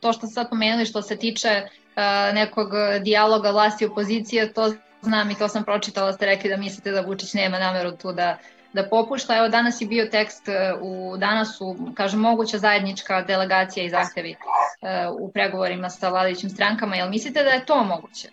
to 0.01 0.13
što 0.13 0.27
ste 0.27 0.33
sad 0.33 0.49
pomenuli 0.49 0.85
što 0.85 1.01
se 1.01 1.15
tiče 1.15 1.49
uh, 1.63 2.35
nekog 2.35 2.69
dijaloga 3.03 3.51
vlasti 3.51 3.83
i 3.83 3.87
opozicije, 3.87 4.53
to 4.53 4.73
znam 5.01 5.31
i 5.31 5.35
to 5.35 5.47
sam 5.47 5.63
pročitala, 5.63 6.13
ste 6.13 6.25
rekli 6.25 6.49
da 6.49 6.57
mislite 6.57 6.91
da 6.91 7.01
Vučić 7.01 7.33
nema 7.33 7.59
nameru 7.59 7.91
tu 7.91 8.11
da, 8.13 8.37
da 8.73 8.83
popušta. 8.89 9.37
Evo 9.37 9.49
danas 9.49 9.81
je 9.81 9.87
bio 9.87 10.05
tekst 10.05 10.47
e, 10.49 10.73
u 10.81 11.17
danasu, 11.17 11.75
kažem, 11.93 12.19
moguća 12.19 12.57
zajednička 12.57 13.21
delegacija 13.21 13.85
i 13.85 13.89
zahtevi 13.89 14.35
uh, 14.81 15.15
u 15.19 15.31
pregovorima 15.31 15.89
sa 15.89 16.09
vladajućim 16.09 16.49
strankama. 16.49 16.95
Jel 16.95 17.09
mislite 17.09 17.43
da 17.43 17.49
je 17.49 17.65
to 17.65 17.83
moguće? 17.83 18.29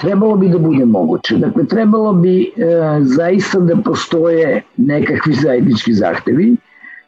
Trebalo 0.00 0.36
bi 0.36 0.48
da 0.48 0.58
bude 0.58 0.84
moguće. 0.84 1.36
Dakle, 1.36 1.66
trebalo 1.66 2.12
bi 2.12 2.42
e, 2.42 2.50
zaista 3.00 3.58
da 3.58 3.76
postoje 3.76 4.62
nekakvi 4.76 5.32
zajednički 5.32 5.92
zahtevi 5.92 6.56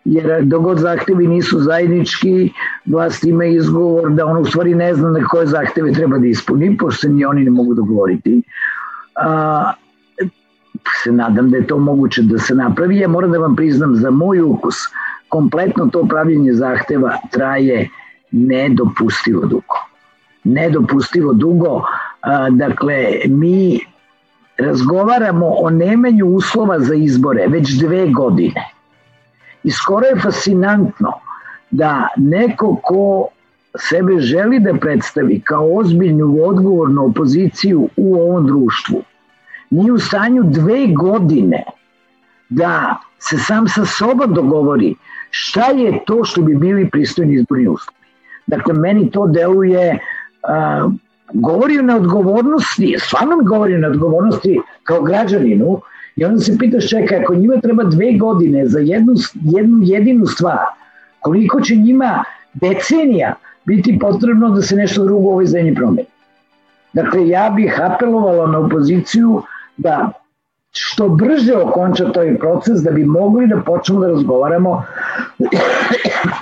jer 0.06 0.44
dogod 0.44 0.78
zahtevi 0.78 1.26
nisu 1.26 1.58
zajednički, 1.60 2.52
vlast 2.84 3.24
ima 3.24 3.44
izgovor 3.44 4.12
da 4.12 4.26
on 4.26 4.38
u 4.38 4.44
stvari 4.44 4.74
ne 4.74 4.94
zna 4.94 5.10
na 5.10 5.24
koje 5.24 5.46
zahteve 5.46 5.92
treba 5.92 6.18
da 6.18 6.26
ispuni, 6.26 6.76
pošto 6.76 7.00
se 7.00 7.08
ni 7.08 7.24
oni 7.24 7.44
ne 7.44 7.50
mogu 7.50 7.74
dogovoriti. 7.74 8.42
A, 9.16 9.72
se 11.02 11.12
nadam 11.12 11.50
da 11.50 11.56
je 11.56 11.66
to 11.66 11.78
moguće 11.78 12.22
da 12.22 12.38
se 12.38 12.54
napravi. 12.54 12.98
Ja 12.98 13.08
moram 13.08 13.32
da 13.32 13.38
vam 13.38 13.56
priznam, 13.56 13.96
za 13.96 14.10
moj 14.10 14.40
ukus, 14.40 14.74
kompletno 15.28 15.86
to 15.86 16.06
pravljenje 16.08 16.52
zahteva 16.52 17.16
traje 17.30 17.88
nedopustivo 18.30 19.40
dugo. 19.46 19.82
Nedopustivo 20.44 21.32
dugo. 21.32 21.82
A, 22.20 22.50
dakle, 22.50 23.06
mi 23.28 23.80
razgovaramo 24.58 25.46
o 25.46 25.70
nemanju 25.70 26.26
uslova 26.26 26.80
za 26.80 26.94
izbore 26.94 27.46
već 27.48 27.78
dve 27.78 28.06
godine. 28.06 28.75
I 29.66 29.70
skoro 29.70 30.06
je 30.06 30.20
fascinantno 30.22 31.12
da 31.70 32.08
neko 32.16 32.76
ko 32.82 33.28
sebe 33.78 34.20
želi 34.20 34.60
da 34.60 34.74
predstavi 34.74 35.40
kao 35.44 35.74
ozbiljnu 35.76 36.36
odgovornu 36.44 37.06
opoziciju 37.06 37.88
u 37.96 38.14
ovom 38.14 38.46
društvu, 38.46 39.02
nije 39.70 39.92
u 39.92 39.98
stanju 39.98 40.42
dve 40.46 40.86
godine 40.86 41.64
da 42.48 42.96
se 43.18 43.38
sam 43.38 43.68
sa 43.68 43.84
sobom 43.84 44.34
dogovori 44.34 44.94
šta 45.30 45.66
je 45.66 46.04
to 46.06 46.24
što 46.24 46.42
bi 46.42 46.54
bili 46.54 46.90
pristojni 46.90 47.34
izborni 47.34 47.68
uslovi. 47.68 47.98
Dakle, 48.46 48.74
meni 48.74 49.10
to 49.10 49.26
deluje, 49.26 49.98
uh, 49.98 50.92
govori 51.32 51.78
o 51.78 51.96
odgovornosti, 51.96 52.94
stvarno 52.98 53.36
mi 53.36 53.44
govori 53.44 53.84
o 53.84 53.88
odgovornosti 53.88 54.60
kao 54.82 55.02
građaninu, 55.02 55.80
i 56.16 56.24
onda 56.24 56.40
se 56.40 56.58
pitaš, 56.58 56.88
čekaj, 56.88 57.18
ako 57.18 57.34
njima 57.34 57.60
treba 57.60 57.84
dve 57.84 58.12
godine 58.12 58.66
za 58.66 58.78
jednu, 58.78 59.12
jednu 59.34 59.78
jedinu 59.82 60.26
stvar, 60.26 60.64
koliko 61.20 61.60
će 61.60 61.76
njima 61.76 62.24
decenija 62.54 63.34
biti 63.64 63.98
potrebno 63.98 64.50
da 64.50 64.62
se 64.62 64.76
nešto 64.76 65.04
drugo 65.04 65.28
u 65.28 65.32
ovoj 65.32 65.46
zemlji 65.46 65.74
promeni. 65.74 66.08
Dakle, 66.92 67.28
ja 67.28 67.50
bih 67.56 67.80
apelovala 67.82 68.46
na 68.46 68.58
opoziciju 68.58 69.42
da 69.76 70.12
što 70.72 71.08
brže 71.08 71.56
okonča 71.56 72.12
taj 72.12 72.38
proces 72.38 72.82
da 72.82 72.90
bi 72.90 73.04
mogli 73.04 73.46
da 73.46 73.60
počnemo 73.66 74.00
da 74.00 74.08
razgovaramo 74.08 74.82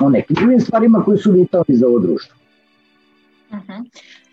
o 0.01 0.09
nekim 0.09 0.35
drugim 0.35 0.61
stvarima 0.61 1.03
koji 1.05 1.19
su 1.19 1.33
vitalni 1.33 1.77
za 1.77 1.87
ovo 1.87 1.99
društvo. 1.99 2.37
-huh. 3.61 3.85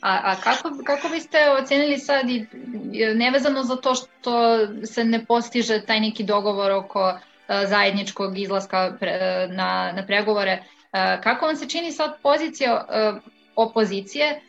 A, 0.02 0.20
a 0.24 0.36
kako, 0.36 0.70
kako 0.84 1.10
biste 1.10 1.38
ocenili 1.62 1.98
sad, 1.98 2.30
i, 2.30 2.46
nevezano 3.16 3.64
za 3.64 3.76
to 3.76 3.96
što 3.96 4.58
se 4.86 5.04
ne 5.04 5.26
postiže 5.26 5.82
taj 5.86 6.00
neki 6.00 6.24
dogovor 6.24 6.72
oko 6.72 7.20
zajedničkog 7.48 8.38
izlaska 8.38 8.96
pre, 9.00 9.48
na, 9.48 9.92
na 9.96 10.06
pregovore, 10.06 10.64
kako 11.24 11.46
vam 11.46 11.56
se 11.56 11.70
čini 11.70 11.92
sad 11.92 12.22
pozicija 12.24 12.86
opozicije 13.56 14.42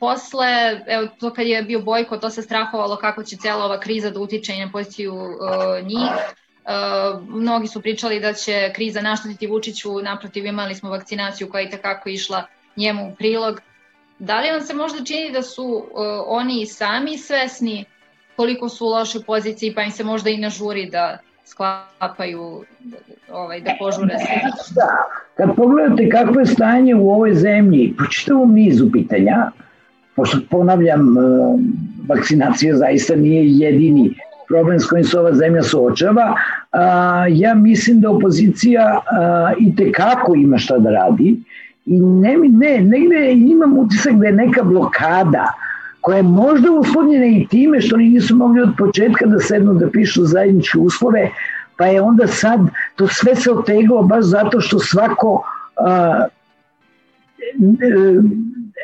posle, 0.00 0.80
evo, 0.86 1.08
to 1.20 1.32
kad 1.32 1.46
je 1.46 1.62
bio 1.62 1.80
bojko, 1.80 2.16
to 2.16 2.30
se 2.30 2.42
strahovalo 2.42 2.96
kako 2.96 3.22
će 3.22 3.36
cela 3.36 3.64
ova 3.64 3.80
kriza 3.80 4.10
da 4.10 4.20
utiče 4.20 4.54
i 4.54 4.60
na 4.60 4.70
poziciju 4.72 5.14
njih. 5.82 6.10
Uh, 6.68 7.28
mnogi 7.28 7.66
su 7.66 7.80
pričali 7.80 8.20
da 8.20 8.32
će 8.32 8.72
kriza 8.74 9.00
naštetiti 9.00 9.46
Vučiću, 9.46 10.02
naprotiv 10.02 10.46
imali 10.46 10.74
smo 10.74 10.90
vakcinaciju 10.90 11.50
koja 11.50 11.60
je 11.60 11.70
takako 11.70 12.08
išla 12.08 12.46
njemu 12.76 13.08
u 13.08 13.14
prilog. 13.14 13.60
Da 14.18 14.40
li 14.40 14.50
vam 14.50 14.60
se 14.60 14.74
možda 14.74 15.04
čini 15.04 15.32
da 15.32 15.42
su 15.42 15.64
uh, 15.64 15.84
oni 16.26 16.66
sami 16.66 17.18
svesni 17.18 17.84
koliko 18.36 18.68
su 18.68 18.86
u 18.86 18.88
lošoj 18.88 19.22
poziciji, 19.26 19.74
pa 19.74 19.82
im 19.82 19.90
se 19.90 20.04
možda 20.04 20.30
i 20.30 20.36
ne 20.36 20.50
žuri 20.50 20.88
da 20.90 21.18
sklapaju, 21.44 22.64
ovaj, 23.32 23.60
da 23.60 23.70
požure 23.78 24.18
se? 24.18 24.74
Da, 24.74 24.88
kad 25.36 25.56
pogledate 25.56 26.08
kakvo 26.08 26.40
je 26.40 26.46
stanje 26.46 26.94
u 26.94 27.10
ovoj 27.10 27.34
zemlji, 27.34 27.94
po 27.98 28.04
čitavom 28.04 28.54
nizu 28.54 28.90
pitanja, 28.92 29.50
pošto 30.16 30.38
ponavljam, 30.50 31.00
e, 31.00 31.20
vakcinacija 32.08 32.76
zaista 32.76 33.16
nije 33.16 33.42
jedini 33.46 34.14
problem 34.48 34.80
s 34.80 34.86
kojim 34.86 35.04
se 35.04 35.18
ova 35.18 35.34
zemlja 35.34 35.62
suočava, 35.62 36.34
ja 37.30 37.54
mislim 37.54 38.00
da 38.00 38.10
opozicija 38.10 39.00
i 39.60 39.76
tekako 39.76 40.34
ima 40.34 40.58
šta 40.58 40.78
da 40.78 40.90
radi 40.90 41.36
i 41.88 42.00
ne, 42.00 42.36
ne, 42.36 42.80
negde 42.80 43.32
imam 43.32 43.78
utisak 43.78 44.14
da 44.14 44.26
je 44.26 44.32
neka 44.32 44.62
blokada 44.62 45.52
koja 46.00 46.16
je 46.16 46.22
možda 46.22 46.70
uslovljena 46.70 47.26
i 47.26 47.46
time 47.50 47.80
što 47.80 47.96
oni 47.96 48.08
nisu 48.08 48.36
mogli 48.36 48.62
od 48.62 48.72
početka 48.78 49.26
da 49.26 49.40
sednu 49.40 49.74
da 49.74 49.90
pišu 49.90 50.24
zajedničke 50.24 50.78
uslove, 50.78 51.30
pa 51.76 51.86
je 51.86 52.02
onda 52.02 52.26
sad 52.26 52.60
to 52.96 53.08
sve 53.08 53.34
se 53.34 53.50
oteglo 53.52 54.02
baš 54.02 54.24
zato 54.24 54.60
što 54.60 54.78
svako 54.78 55.42
a, 55.76 56.26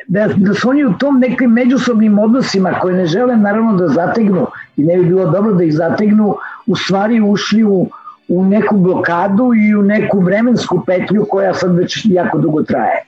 da, 0.09 0.29
da 0.37 0.55
su 0.55 0.69
oni 0.69 0.85
u 0.85 0.93
tom 0.99 1.19
nekim 1.19 1.51
međusobnim 1.51 2.19
odnosima 2.19 2.73
koje 2.81 2.97
ne 2.97 3.07
žele 3.07 3.37
naravno 3.37 3.77
da 3.77 3.89
zategnu 3.89 4.47
i 4.77 4.85
ne 4.85 4.97
bi 4.97 5.05
bilo 5.05 5.31
dobro 5.31 5.53
da 5.55 5.65
ih 5.65 5.75
zategnu, 5.75 6.37
u 6.67 6.77
stvari 6.77 7.21
ušli 7.21 7.65
u, 7.65 7.89
u 8.29 8.45
neku 8.45 8.77
blokadu 8.77 9.53
i 9.55 9.75
u 9.77 9.83
neku 9.83 10.21
vremensku 10.21 10.83
petlju 10.87 11.27
koja 11.31 11.55
sad 11.55 11.77
već 11.77 12.07
jako 12.11 12.39
dugo 12.39 12.63
traje. 12.63 13.03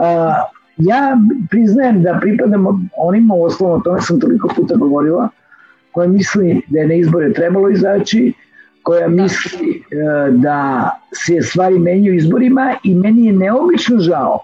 A, 0.00 0.34
ja 0.76 1.18
priznajem 1.50 2.02
da 2.02 2.18
pripadam 2.20 2.90
onima 2.96 3.34
u 3.34 3.44
osnovu, 3.44 3.72
o 3.72 3.80
tome 3.80 4.00
sam 4.00 4.20
toliko 4.20 4.48
puta 4.56 4.74
govorila, 4.74 5.28
koja 5.92 6.08
misli 6.08 6.62
da 6.68 6.78
je 6.78 6.86
na 6.86 6.94
izbore 6.94 7.32
trebalo 7.32 7.70
izaći, 7.70 8.32
koja 8.82 9.08
misli 9.08 9.70
e, 9.70 10.30
da 10.30 10.90
se 11.14 11.42
stvari 11.42 11.78
menjaju 11.78 12.14
izborima 12.14 12.74
i 12.84 12.94
meni 12.94 13.26
je 13.26 13.32
neobično 13.32 13.98
žao 13.98 14.38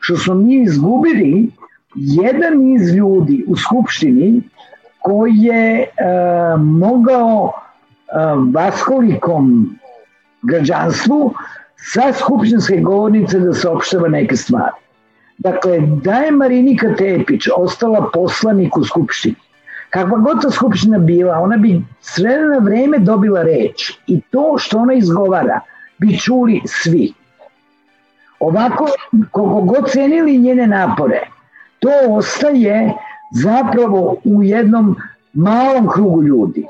što 0.00 0.16
smo 0.16 0.34
mi 0.34 0.62
izgubili 0.62 1.50
jedan 1.94 2.72
iz 2.74 2.94
ljudi 2.94 3.44
u 3.48 3.56
Skupštini 3.56 4.42
koji 4.98 5.36
je 5.36 5.80
e, 5.80 5.86
mogao 6.58 7.52
vaskolikom 8.52 9.76
građanstvu 10.42 11.34
sa 11.76 12.12
skupštinske 12.12 12.76
govornice 12.76 13.38
da 13.38 13.54
saopštava 13.54 14.08
neke 14.08 14.36
stvari. 14.36 14.76
Dakle, 15.38 15.78
da 16.02 16.12
je 16.12 16.30
Marinika 16.30 16.94
Tepić 16.96 17.48
ostala 17.56 18.10
poslanik 18.12 18.76
u 18.76 18.84
Skupštini, 18.84 19.34
kakva 19.90 20.18
god 20.18 20.42
ta 20.42 20.50
Skupština 20.50 20.98
bila, 20.98 21.38
ona 21.38 21.56
bi 21.56 21.82
sve 22.00 22.36
na 22.38 22.58
vreme 22.58 22.98
dobila 22.98 23.42
reč 23.42 23.92
i 24.06 24.20
to 24.30 24.54
što 24.58 24.78
ona 24.78 24.94
izgovara 24.94 25.60
bi 25.98 26.18
čuli 26.18 26.60
svi. 26.66 27.12
Ovako, 28.40 28.88
koliko 29.30 29.60
god 29.60 29.90
cenili 29.90 30.38
njene 30.38 30.66
napore, 30.66 31.20
to 31.78 31.90
ostaje 32.08 32.92
zapravo 33.32 34.16
u 34.24 34.42
jednom 34.42 34.96
malom 35.32 35.88
krugu 35.88 36.22
ljudi. 36.22 36.66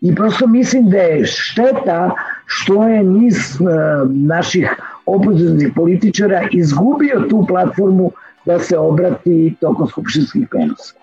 I 0.00 0.14
prosto 0.14 0.46
mislim 0.46 0.90
da 0.90 0.98
je 0.98 1.26
šteta 1.26 2.10
što 2.46 2.88
je 2.88 3.02
niz 3.04 3.60
uh, 3.60 3.68
naših 4.10 4.70
opozicijnih 5.06 5.72
političara 5.76 6.48
izgubio 6.52 7.26
tu 7.30 7.44
platformu 7.48 8.12
da 8.44 8.58
se 8.58 8.78
obrati 8.78 9.54
tokom 9.60 9.88
skupštinskih 9.88 10.48
prenosa. 10.50 10.94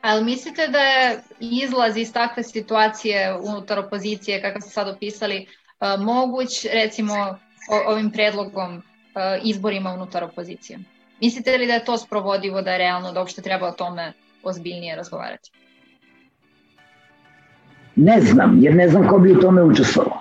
Ali 0.00 0.24
mislite 0.24 0.68
da 0.68 0.78
je 0.78 1.20
izlaz 1.40 1.96
iz 1.96 2.12
takve 2.12 2.42
situacije 2.42 3.36
unutar 3.42 3.78
opozicije, 3.78 4.42
kako 4.42 4.60
ste 4.60 4.70
sad 4.70 4.88
opisali, 4.88 5.46
uh, 5.46 6.04
moguć 6.04 6.66
recimo 6.72 7.14
ovim 7.86 8.10
predlogom 8.10 8.76
uh, 8.76 8.82
izborima 9.44 9.92
unutar 9.92 10.24
opozicije? 10.24 10.78
Mislite 11.20 11.58
li 11.58 11.66
da 11.66 11.74
je 11.74 11.84
to 11.84 11.98
sprovodivo, 11.98 12.62
da 12.62 12.72
je 12.72 12.78
realno, 12.78 13.12
da 13.12 13.20
uopšte 13.20 13.42
treba 13.42 13.68
o 13.68 13.72
tome 13.72 14.12
ozbiljnije 14.42 14.96
razgovarati? 14.96 15.50
Ne 18.00 18.20
znam, 18.20 18.58
jer 18.60 18.74
ne 18.74 18.88
znam 18.88 19.08
ko 19.08 19.18
bi 19.18 19.32
u 19.32 19.40
tome 19.40 19.62
učestvovao. 19.62 20.20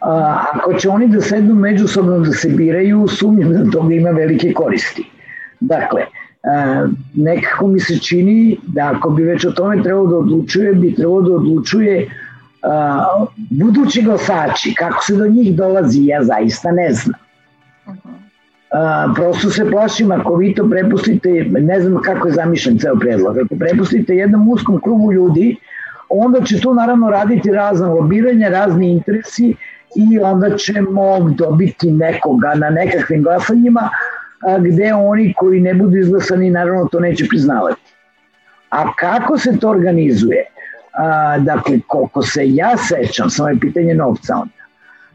A, 0.00 0.42
ako 0.52 0.74
će 0.74 0.88
oni 0.88 1.08
da 1.08 1.20
sednu 1.20 1.54
međusobno 1.54 2.18
da 2.18 2.32
se 2.32 2.48
biraju, 2.48 3.08
sumnjam 3.08 3.52
da 3.52 3.70
toga 3.70 3.94
ima 3.94 4.10
velike 4.10 4.52
koristi. 4.52 5.04
Dakle, 5.60 6.04
a, 6.44 6.86
nekako 7.14 7.66
mi 7.66 7.80
se 7.80 7.98
čini 7.98 8.58
da 8.66 8.92
ako 8.96 9.10
bi 9.10 9.22
već 9.22 9.44
o 9.44 9.50
tome 9.50 9.82
trebalo 9.82 10.06
da 10.06 10.16
odlučuje, 10.16 10.74
bi 10.74 10.94
trebalo 10.94 11.22
da 11.22 11.34
odlučuje 11.34 12.08
a, 12.62 13.04
budući 13.50 14.02
glasači, 14.02 14.74
kako 14.74 15.04
se 15.04 15.16
do 15.16 15.26
njih 15.28 15.56
dolazi, 15.56 16.06
ja 16.06 16.22
zaista 16.24 16.72
ne 16.72 16.92
znam. 16.92 17.20
A, 18.72 19.12
prosto 19.14 19.50
se 19.50 19.70
plašim 19.70 20.12
ako 20.12 20.36
vi 20.36 20.54
to 20.54 20.68
prepustite, 20.70 21.46
ne 21.50 21.80
znam 21.80 22.02
kako 22.02 22.28
je 22.28 22.34
zamišljen 22.34 22.78
ceo 22.78 22.96
predlog, 22.96 23.36
ako 23.38 23.56
prepustite 23.56 24.16
jednom 24.16 24.48
uskom 24.48 24.80
krugu 24.80 25.12
ljudi, 25.12 25.56
onda 26.10 26.40
će 26.40 26.60
tu 26.60 26.74
naravno 26.74 27.10
raditi 27.10 27.50
razne 27.50 27.86
lobiranja, 27.86 28.48
razni 28.48 28.90
interesi 28.90 29.54
i 29.96 30.18
onda 30.18 30.56
ćemo 30.56 31.30
dobiti 31.30 31.90
nekoga 31.90 32.54
na 32.54 32.70
nekakvim 32.70 33.22
glasanjima 33.22 33.90
gde 34.60 34.94
oni 34.94 35.34
koji 35.36 35.60
ne 35.60 35.74
budu 35.74 35.96
izglasani 35.96 36.50
naravno 36.50 36.88
to 36.92 37.00
neće 37.00 37.26
priznavati. 37.28 37.80
A 38.70 38.92
kako 38.94 39.38
se 39.38 39.58
to 39.58 39.70
organizuje? 39.70 40.44
A, 40.92 41.38
dakle, 41.38 41.80
koliko 41.86 42.22
se 42.22 42.54
ja 42.54 42.76
sećam, 42.76 43.30
samo 43.30 43.48
je 43.48 43.60
pitanje 43.60 43.94
novca 43.94 44.36
onda. 44.36 44.52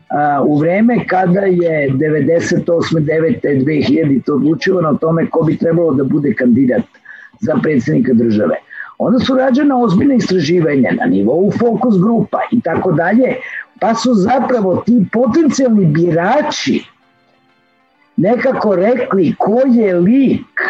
A, 0.10 0.44
u 0.44 0.58
vreme 0.58 1.08
kada 1.08 1.40
je 1.40 1.90
98. 1.90 2.66
9. 2.66 3.66
2000 3.66 4.34
odlučivano 4.34 4.90
o 4.90 4.96
tome 4.96 5.30
ko 5.30 5.44
bi 5.44 5.58
trebalo 5.58 5.94
da 5.94 6.04
bude 6.04 6.34
kandidat 6.34 6.84
za 7.40 7.56
predsednika 7.64 8.14
države. 8.14 8.56
Onda 8.98 9.20
su 9.20 9.36
rađena 9.36 9.78
ozbiljna 9.78 10.16
istraživanja 10.16 10.90
na 11.00 11.06
nivou 11.06 11.52
fokus 11.60 12.00
grupa 12.00 12.40
i 12.52 12.62
tako 12.62 12.92
dalje, 12.92 13.36
pa 13.80 13.96
su 13.96 14.14
zapravo 14.14 14.76
ti 14.86 15.06
potencijalni 15.12 15.86
birači 15.86 16.84
nekako 18.18 18.76
rekli 18.76 19.36
ko 19.38 19.62
je 19.66 19.94
lik, 19.94 20.62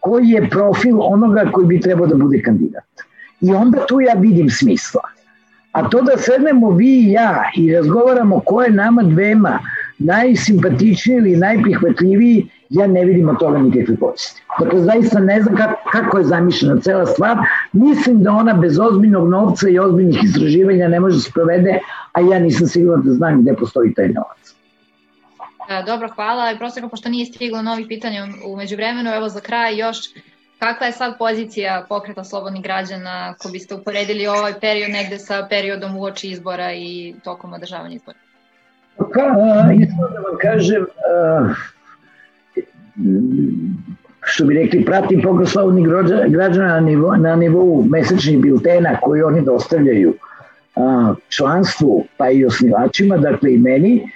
koji 0.00 0.28
je 0.28 0.50
profil 0.50 1.02
onoga 1.02 1.50
koji 1.52 1.66
bi 1.66 1.80
trebao 1.80 2.06
da 2.06 2.16
bude 2.16 2.42
kandidat. 2.42 2.84
I 3.40 3.52
onda 3.52 3.86
tu 3.86 4.00
ja 4.00 4.14
vidim 4.14 4.50
smisla. 4.50 5.02
A 5.72 5.88
to 5.88 6.02
da 6.02 6.16
sednemo 6.16 6.70
vi 6.70 6.90
i 7.00 7.12
ja 7.12 7.44
i 7.56 7.74
razgovaramo 7.74 8.40
ko 8.40 8.62
je 8.62 8.70
nama 8.70 9.02
dvema 9.02 9.58
najsimpatičniji 9.98 11.16
ili 11.16 11.36
najprihvatljiviji, 11.36 12.46
ja 12.72 12.86
ne 12.86 13.04
vidim 13.04 13.28
od 13.28 13.38
toga 13.38 13.58
nikakve 13.58 13.96
koristi. 13.96 14.42
Dakle, 14.60 14.80
zaista 14.80 15.20
ne 15.20 15.42
znam 15.42 15.56
kako, 15.56 15.90
kako 15.92 16.18
je 16.18 16.24
zamišljena 16.24 16.80
cela 16.80 17.06
stvar. 17.06 17.36
Mislim 17.72 18.22
da 18.22 18.32
ona 18.32 18.54
bez 18.54 18.78
ozbiljnog 18.78 19.28
novca 19.28 19.68
i 19.68 19.78
ozbiljnih 19.78 20.24
istraživanja 20.24 20.88
ne 20.88 21.00
može 21.00 21.20
se 21.20 21.30
provede, 21.34 21.78
a 22.12 22.20
ja 22.20 22.38
nisam 22.38 22.66
sigurna 22.66 23.02
da 23.04 23.12
znam 23.12 23.42
gde 23.42 23.54
postoji 23.54 23.94
taj 23.94 24.08
novac. 24.08 24.54
E, 25.70 25.82
dobro, 25.86 26.08
hvala. 26.14 26.52
I 26.52 26.58
prosto 26.58 26.88
pošto 26.88 27.08
nije 27.08 27.26
stiglo 27.26 27.62
novi 27.62 27.88
pitanja 27.88 28.26
umeđu 28.46 28.76
vremenu, 28.76 29.10
evo 29.10 29.28
za 29.28 29.40
kraj 29.40 29.78
još 29.78 29.96
kakva 30.58 30.86
je 30.86 30.92
sad 30.92 31.18
pozicija 31.18 31.86
pokreta 31.88 32.24
slobodnih 32.24 32.62
građana 32.62 33.34
ako 33.34 33.48
biste 33.48 33.74
uporedili 33.74 34.26
ovaj 34.26 34.52
period 34.60 34.90
negde 34.90 35.18
sa 35.18 35.46
periodom 35.50 35.96
uoči 35.96 36.28
izbora 36.28 36.72
i 36.72 37.14
tokom 37.24 37.52
održavanja 37.52 37.94
izbora? 37.94 38.18
Pa, 38.96 39.04
iskreno 39.72 40.08
da 40.14 40.20
vam 40.20 40.38
kažem, 40.40 40.86
što 44.20 44.44
bi 44.44 44.54
rekli, 44.54 44.84
pratim 44.84 45.22
pokret 45.22 45.48
slobodnih 45.48 45.86
građana 46.28 46.68
na 46.68 46.80
nivou, 46.80 47.16
na 47.16 47.36
nivou 47.36 47.84
mesečnih 47.84 48.38
biltena 48.38 48.96
koji 49.00 49.22
oni 49.22 49.40
dostavljaju 49.40 50.14
članstvu 51.28 52.04
pa 52.16 52.30
i 52.30 52.44
osnivačima, 52.44 53.16
dakle 53.16 53.54
i 53.54 53.58
meni, 53.58 54.08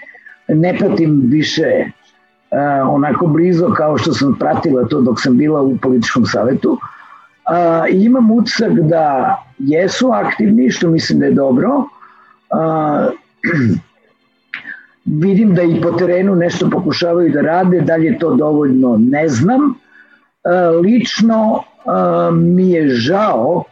ne 0.48 0.76
pratim 0.78 1.22
više 1.24 1.84
uh, 1.84 2.94
onako 2.94 3.26
blizo 3.26 3.72
kao 3.76 3.98
što 3.98 4.12
sam 4.12 4.36
pratila 4.38 4.84
to 4.88 5.00
dok 5.00 5.20
sam 5.20 5.36
bila 5.38 5.62
u 5.62 5.76
političkom 5.76 6.26
savetu. 6.26 6.70
Uh, 6.70 8.02
imam 8.02 8.30
utisak 8.30 8.72
da 8.72 9.36
jesu 9.58 10.10
aktivni, 10.12 10.70
što 10.70 10.90
mislim 10.90 11.18
da 11.18 11.26
je 11.26 11.32
dobro. 11.32 11.68
Uh, 11.76 13.12
vidim 15.06 15.54
da 15.54 15.62
i 15.62 15.80
po 15.80 15.90
terenu 15.92 16.34
nešto 16.34 16.70
pokušavaju 16.70 17.32
da 17.32 17.40
rade, 17.40 17.80
da 17.80 17.96
li 17.96 18.06
je 18.06 18.18
to 18.18 18.34
dovoljno, 18.34 18.96
ne 19.00 19.28
znam. 19.28 19.60
Uh, 19.64 20.84
lično 20.84 21.52
uh, 21.52 22.34
mi 22.34 22.70
je 22.70 22.88
žao 22.88 23.64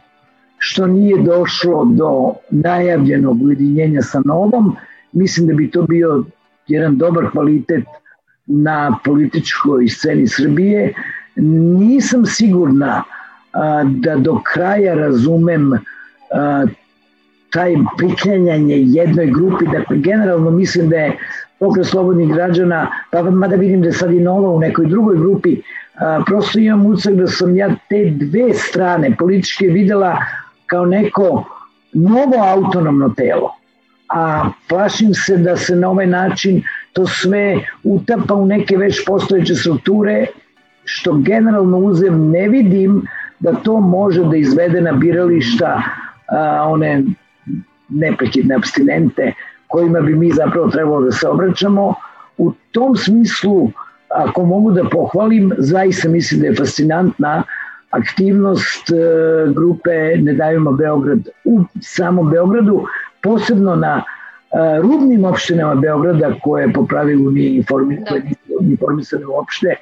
što 0.57 0.87
nije 0.87 1.23
došlo 1.23 1.85
do 1.85 2.33
najavljenog 2.49 3.41
ujedinjenja 3.41 4.01
sa 4.01 4.21
Novom. 4.25 4.75
Mislim 5.11 5.47
da 5.47 5.53
bi 5.53 5.71
to 5.71 5.81
bio 5.81 6.23
jedan 6.67 6.97
dobar 6.97 7.31
kvalitet 7.31 7.85
na 8.45 8.97
političkoj 9.05 9.87
sceni 9.87 10.27
Srbije. 10.27 10.93
Nisam 11.35 12.25
sigurna 12.25 13.03
da 13.83 14.15
do 14.15 14.39
kraja 14.53 14.93
razumem 14.93 15.71
taj 17.55 17.75
priklanjanje 17.97 18.75
jednoj 18.77 19.31
grupi, 19.31 19.65
dakle 19.71 19.97
generalno 19.97 20.51
mislim 20.51 20.89
da 20.89 20.95
je 20.95 21.17
pokret 21.59 21.87
slobodnih 21.87 22.33
građana, 22.33 22.87
pa 23.11 23.21
mada 23.21 23.55
vidim 23.55 23.81
da 23.81 23.87
je 23.87 23.93
sad 23.93 24.13
i 24.13 24.19
nova 24.19 24.49
u 24.49 24.59
nekoj 24.59 24.85
drugoj 24.85 25.17
grupi, 25.17 25.61
a, 25.95 26.21
prosto 26.25 26.59
imam 26.59 26.85
ucak 26.85 27.13
da 27.13 27.27
sam 27.27 27.55
ja 27.55 27.69
te 27.89 28.09
dve 28.09 28.53
strane 28.53 29.15
političke 29.17 29.67
videla 29.67 30.17
kao 30.65 30.85
neko 30.85 31.43
novo 31.93 32.43
autonomno 32.43 33.09
telo. 33.17 33.49
A 34.09 34.49
plašim 34.69 35.13
se 35.13 35.37
da 35.37 35.57
se 35.57 35.75
na 35.75 35.89
ovaj 35.89 36.07
način 36.07 36.61
to 36.93 37.07
sve 37.07 37.59
utapa 37.83 38.33
u 38.33 38.45
neke 38.45 38.77
već 38.77 39.05
postojeće 39.05 39.55
strukture, 39.55 40.25
što 40.83 41.13
generalno 41.13 41.77
uzem 41.77 42.31
ne 42.31 42.47
vidim 42.49 43.01
da 43.39 43.53
to 43.53 43.79
može 43.79 44.23
da 44.23 44.37
izvede 44.37 44.81
na 44.81 44.91
birališta 44.91 45.81
a, 46.27 46.65
one 46.69 47.03
neprekidne 47.89 48.55
abstinente 48.55 49.33
kojima 49.67 49.99
bi 49.99 50.15
mi 50.15 50.31
zapravo 50.31 50.69
trebalo 50.71 51.01
da 51.01 51.11
se 51.11 51.27
obraćamo. 51.27 51.93
U 52.37 52.51
tom 52.71 52.95
smislu, 52.95 53.71
ako 54.09 54.45
mogu 54.45 54.71
da 54.71 54.89
pohvalim, 54.89 55.51
zaista 55.57 56.09
mislim 56.09 56.41
da 56.41 56.47
je 56.47 56.55
fascinantna 56.55 57.43
aktivnost 57.89 58.89
e, 58.89 58.95
grupe 59.53 60.17
Ne 60.17 60.33
davimo 60.33 60.71
Beograd 60.71 61.19
u 61.45 61.63
samom 61.81 62.29
Beogradu, 62.29 62.85
posebno 63.23 63.75
na 63.75 63.95
uh, 63.97 64.81
rubnim 64.81 65.25
opštinama 65.25 65.75
Beograda 65.75 66.35
koje 66.43 66.73
po 66.73 66.85
pravilu 66.85 67.31
nije 67.31 67.63
da. 67.69 68.21
informisane 68.61 69.25
uopšte. 69.25 69.75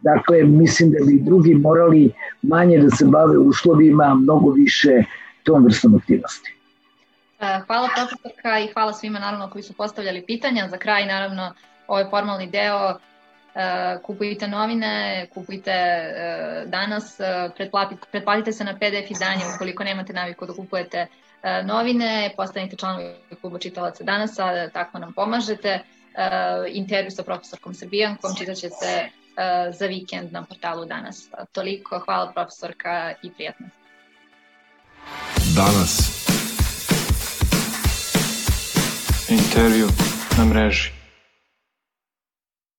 Dakle, 0.00 0.44
mislim 0.44 0.90
da 0.90 0.98
bi 1.06 1.18
drugi 1.24 1.54
morali 1.54 2.12
manje 2.42 2.78
da 2.78 2.90
se 2.90 3.04
bave 3.04 3.38
uslovima, 3.38 4.14
mnogo 4.14 4.50
više 4.50 5.02
tom 5.42 5.64
vrstom 5.64 5.94
aktivnosti. 5.94 6.59
E, 7.40 7.60
hvala 7.66 7.88
profesorka 7.94 8.58
i 8.58 8.72
hvala 8.72 8.92
svima 8.92 9.18
naravno 9.18 9.50
koji 9.50 9.62
su 9.62 9.72
postavljali 9.72 10.26
pitanja. 10.26 10.68
Za 10.68 10.78
kraj 10.78 11.06
naravno 11.06 11.54
ovaj 11.86 12.04
formalni 12.10 12.46
deo 12.46 12.98
kupujte 14.02 14.48
novine, 14.48 15.26
kupujte 15.34 15.74
danas, 16.66 17.18
pretplatite 18.10 18.52
se 18.52 18.64
na 18.64 18.74
PDF 18.74 19.10
izdanje 19.10 19.42
ukoliko 19.54 19.84
nemate 19.84 20.12
naviku 20.12 20.46
da 20.46 20.52
kupujete 20.52 21.06
E, 21.42 21.62
novine, 21.62 22.32
postanite 22.36 22.76
članovi 22.76 23.14
kluba 23.40 23.58
čitalaca 23.58 24.04
danasa, 24.04 24.68
tako 24.68 24.98
nam 24.98 25.12
pomažete. 25.12 25.68
E, 25.68 25.82
intervju 26.68 27.10
sa 27.10 27.22
profesorkom 27.22 27.74
Srbijankom 27.74 28.34
čitat 28.38 28.56
ćete 28.56 28.86
e, 28.86 29.10
za 29.72 29.86
vikend 29.86 30.32
na 30.32 30.44
portalu 30.44 30.84
danas. 30.84 31.28
Toliko, 31.52 31.98
hvala 31.98 32.32
profesorka 32.32 33.14
i 33.22 33.30
prijatno. 33.30 33.66
Danas. 35.56 36.19
Intervju 39.30 39.88
na 40.38 40.44
mreži. 40.44 40.99